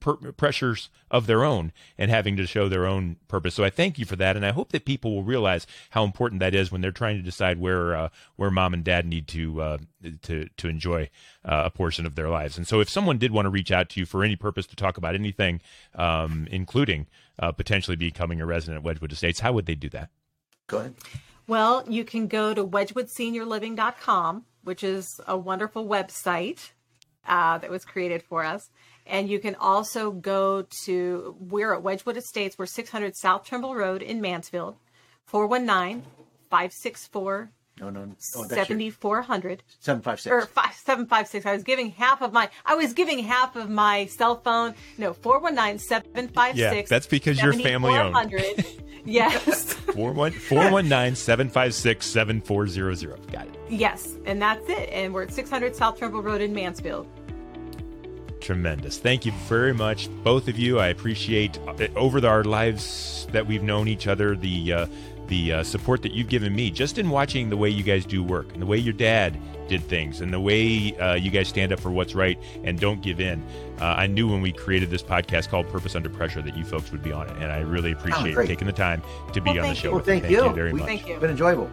per- 0.01 0.33
pressures 0.33 0.89
of 1.11 1.27
their 1.27 1.45
own 1.45 1.73
and 1.99 2.11
having 2.11 2.37
to 2.37 2.47
show 2.47 2.69
their 2.69 2.87
own 2.87 3.17
purpose. 3.29 3.55
So 3.55 3.65
I 3.65 3.71
thank 3.71 3.99
you 3.99 4.05
for 4.05 4.17
that, 4.17 4.37
and 4.37 4.45
I 4.45 4.51
hope 4.51 4.73
that 4.73 4.85
people 4.85 5.15
will 5.15 5.23
realize 5.23 5.67
how 5.91 6.05
important 6.05 6.41
that 6.41 6.55
is 6.55 6.71
when 6.71 6.81
they're 6.81 6.93
trying 6.93 7.17
to 7.17 7.23
decide 7.23 7.59
where 7.59 7.95
uh, 7.95 8.09
where 8.37 8.51
mom 8.51 8.75
and 8.75 8.85
dad 8.85 9.07
need 9.07 9.29
to 9.29 9.61
uh, 9.61 9.79
to 10.23 10.49
to 10.57 10.69
enjoy 10.69 11.11
uh, 11.45 11.63
a 11.67 11.71
portion 11.71 12.07
of 12.07 12.15
their 12.15 12.29
lives. 12.29 12.57
And 12.57 12.67
so, 12.67 12.81
if 12.81 12.89
someone 12.89 13.19
did 13.19 13.33
want 13.33 13.47
to 13.47 13.51
reach 13.51 13.73
out 13.73 13.89
to 13.91 14.01
you 14.01 14.07
for 14.07 14.25
any 14.25 14.37
purpose 14.37 14.67
to 14.69 14.77
talk 14.77 14.97
about 14.97 15.15
anything, 15.15 15.61
um, 15.95 16.47
including 16.51 17.07
uh, 17.39 17.53
potentially 17.53 17.97
becoming 17.97 18.41
a 18.41 18.47
resident 18.47 18.79
at 18.79 18.85
Wedgewood 18.85 19.13
Estates, 19.13 19.41
how 19.41 19.53
would 19.53 19.67
they 19.67 19.75
do 19.75 19.89
that? 19.91 20.11
Go 20.67 20.79
ahead. 20.79 20.95
Well, 21.47 21.85
you 21.89 22.05
can 22.05 22.29
go 22.29 22.55
to 22.55 22.65
wedgwoodseniorliving.com, 22.65 24.45
which 24.63 24.85
is 24.85 25.21
a 25.27 25.37
wonderful 25.37 25.87
website 25.87 26.71
uh, 27.27 27.59
that 27.59 27.71
was 27.71 27.85
created 27.85 28.23
for 28.23 28.45
us. 28.45 28.71
And 29.07 29.29
you 29.29 29.39
can 29.41 29.55
also 29.57 30.11
go 30.13 30.63
to, 30.85 31.37
we're 31.41 31.75
at 31.75 31.83
Wedgewood 31.83 32.17
Estates. 32.17 32.57
We're 32.59 32.67
600 32.67 33.17
South 33.17 33.45
Trimble 33.45 33.75
Road 33.75 34.01
in 34.03 34.21
Mansfield, 34.21 34.77
419 35.27 36.05
564 36.51 37.51
No, 37.81 37.91
no, 37.91 38.05
no. 38.05 38.13
Oh, 38.37 38.43
that's 38.43 38.69
your- 38.69 38.79
7400 38.79 39.63
756. 39.81 40.31
or 40.33 40.47
five 40.47 40.75
seven 40.75 41.07
five 41.07 41.27
six. 41.27 41.47
I 41.47 41.53
was 41.55 41.63
giving 41.65 41.91
half 41.93 42.21
of 42.23 42.33
my 42.33 42.49
I 42.67 42.75
was 42.75 42.93
giving 42.93 43.19
half 43.21 43.57
of 43.57 43.71
my 43.71 44.07
cell 44.07 44.37
phone. 44.37 44.75
No, 44.99 45.15
four 45.15 45.41
one 45.41 45.55
nine 45.55 45.79
seven 45.79 46.29
five 46.29 46.55
six. 46.57 46.61
Yeah, 46.75 46.83
that's 46.89 47.07
because 47.07 47.43
you're 47.43 47.55
family 47.55 47.95
owned. 47.97 48.33
yes. 49.05 49.73
419 49.93 51.15
756 51.17 52.07
7400. 52.07 53.33
Got 53.33 53.47
it. 53.47 53.59
yes, 53.69 54.17
and 54.27 54.41
that's 54.41 54.67
it. 54.69 54.89
And 54.91 55.13
we're 55.15 55.23
at 55.25 55.33
six 55.33 55.49
hundred 55.51 55.75
South 55.75 55.99
Trimble 55.99 56.23
Road 56.23 56.41
in 56.41 56.53
Mansfield. 56.55 57.07
Tremendous. 58.43 58.99
Thank 58.99 59.25
you 59.25 59.33
very 59.49 59.73
much, 59.73 60.09
both 60.25 60.49
of 60.49 60.59
you. 60.59 60.81
I 60.81 60.89
appreciate 60.89 61.59
uh, 61.69 61.87
over 61.95 62.21
the, 62.21 62.27
our 62.29 62.43
lives 62.43 63.27
that 63.31 63.47
we've 63.47 63.63
known 63.63 63.87
each 63.87 64.09
other, 64.09 64.35
the 64.35 64.73
uh, 64.73 64.87
the 65.29 65.53
uh, 65.53 65.63
support 65.63 66.03
that 66.03 66.11
you've 66.13 66.29
given 66.29 66.53
me 66.55 66.69
just 66.71 66.99
in 66.99 67.09
watching 67.09 67.49
the 67.49 67.57
way 67.57 67.69
you 67.69 67.85
guys 67.85 68.05
do 68.05 68.23
work 68.23 68.53
and 68.53 68.61
the 68.61 68.67
way 68.67 68.77
your 68.77 68.93
dad 68.93 69.39
did 69.69 69.81
things 69.85 70.21
and 70.21 70.33
the 70.33 70.41
way 70.41 70.95
uh, 70.99 71.15
you 71.15 71.31
guys 71.31 71.47
stand 71.49 71.73
up 71.73 71.79
for 71.79 71.91
what's 71.93 72.15
right 72.17 72.37
and 72.65 72.81
don't 72.81 73.01
give 73.01 73.21
in. 73.21 73.41
Uh, 73.81 73.85
I 73.85 74.09
knew 74.09 74.29
when 74.29 74.43
we 74.43 74.51
created 74.53 74.91
this 74.91 75.03
podcast 75.03 75.49
called 75.49 75.69
Purpose 75.69 75.95
Under 75.95 76.11
Pressure 76.11 76.43
that 76.43 76.57
you 76.57 76.65
folks 76.65 76.91
would 76.91 77.03
be 77.03 77.13
on 77.13 77.29
it, 77.29 77.37
and 77.39 77.53
I 77.53 77.61
really 77.61 77.93
appreciate 77.93 78.35
great. 78.35 78.49
taking 78.49 78.67
the 78.67 78.73
time 78.73 79.01
to 79.33 79.41
be 79.41 79.51
Well, 79.53 79.63
on 79.63 79.69
the 79.71 79.75
show. 79.77 79.85
you. 79.85 79.91
Well, 79.93 79.99
with 80.01 80.09
me. 80.09 80.21
thank 80.21 80.31
you. 80.33 80.53
very 80.53 80.73
We- 80.73 80.81
much. 80.81 80.89
Thank 80.89 81.07
you. 81.07 81.15
It's 81.15 81.21
been 81.21 81.31
enjoyable. 81.31 81.71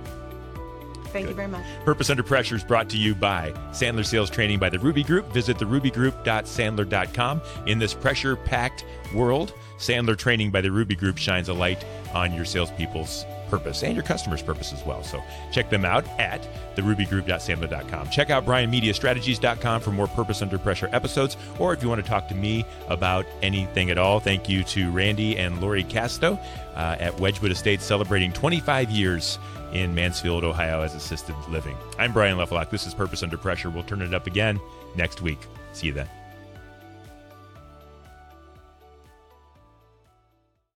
Thank 1.11 1.29
you 1.29 1.33
very 1.33 1.47
much. 1.47 1.65
Purpose 1.85 2.09
Under 2.09 2.23
Pressure 2.23 2.55
is 2.55 2.63
brought 2.63 2.89
to 2.89 2.97
you 2.97 3.15
by 3.15 3.51
Sandler 3.71 4.05
Sales 4.05 4.29
Training 4.29 4.59
by 4.59 4.69
the 4.69 4.79
Ruby 4.79 5.03
Group. 5.03 5.31
Visit 5.33 5.57
therubygroup.sandler.com. 5.57 7.41
In 7.65 7.79
this 7.79 7.93
pressure 7.93 8.35
packed 8.35 8.85
world, 9.13 9.53
Sandler 9.77 10.17
Training 10.17 10.51
by 10.51 10.61
the 10.61 10.71
Ruby 10.71 10.95
Group 10.95 11.17
shines 11.17 11.49
a 11.49 11.53
light 11.53 11.83
on 12.13 12.33
your 12.33 12.45
salespeople's 12.45 13.25
purpose 13.49 13.83
and 13.83 13.95
your 13.95 14.03
customers' 14.03 14.41
purpose 14.41 14.73
as 14.73 14.85
well. 14.85 15.03
So 15.03 15.21
check 15.51 15.69
them 15.69 15.85
out 15.85 16.07
at 16.19 16.47
therubygroup.sandler.com. 16.75 18.09
Check 18.09 18.29
out 18.29 18.45
brianmediastrategies.com 18.45 19.81
for 19.81 19.91
more 19.91 20.07
Purpose 20.07 20.41
Under 20.41 20.57
Pressure 20.57 20.89
episodes, 20.91 21.37
or 21.57 21.73
if 21.73 21.83
you 21.83 21.89
want 21.89 22.03
to 22.03 22.09
talk 22.09 22.27
to 22.29 22.35
me 22.35 22.65
about 22.87 23.25
anything 23.41 23.89
at 23.89 23.97
all, 23.97 24.19
thank 24.19 24.47
you 24.49 24.63
to 24.65 24.91
Randy 24.91 25.37
and 25.37 25.59
Lori 25.61 25.83
Casto 25.83 26.39
uh, 26.75 26.95
at 26.99 27.19
Wedgewood 27.19 27.51
Estates 27.51 27.83
celebrating 27.83 28.31
25 28.31 28.89
years 28.89 29.39
in 29.73 29.93
Mansfield, 29.93 30.43
Ohio 30.43 30.81
as 30.81 30.95
assisted 30.95 31.35
living. 31.49 31.77
I'm 31.97 32.11
Brian 32.11 32.37
Lefelock. 32.37 32.69
This 32.69 32.87
is 32.87 32.93
Purpose 32.93 33.23
Under 33.23 33.37
Pressure. 33.37 33.69
We'll 33.69 33.83
turn 33.83 34.01
it 34.01 34.13
up 34.13 34.27
again 34.27 34.59
next 34.95 35.21
week. 35.21 35.39
See 35.73 35.87
you 35.87 35.93
then. 35.93 36.18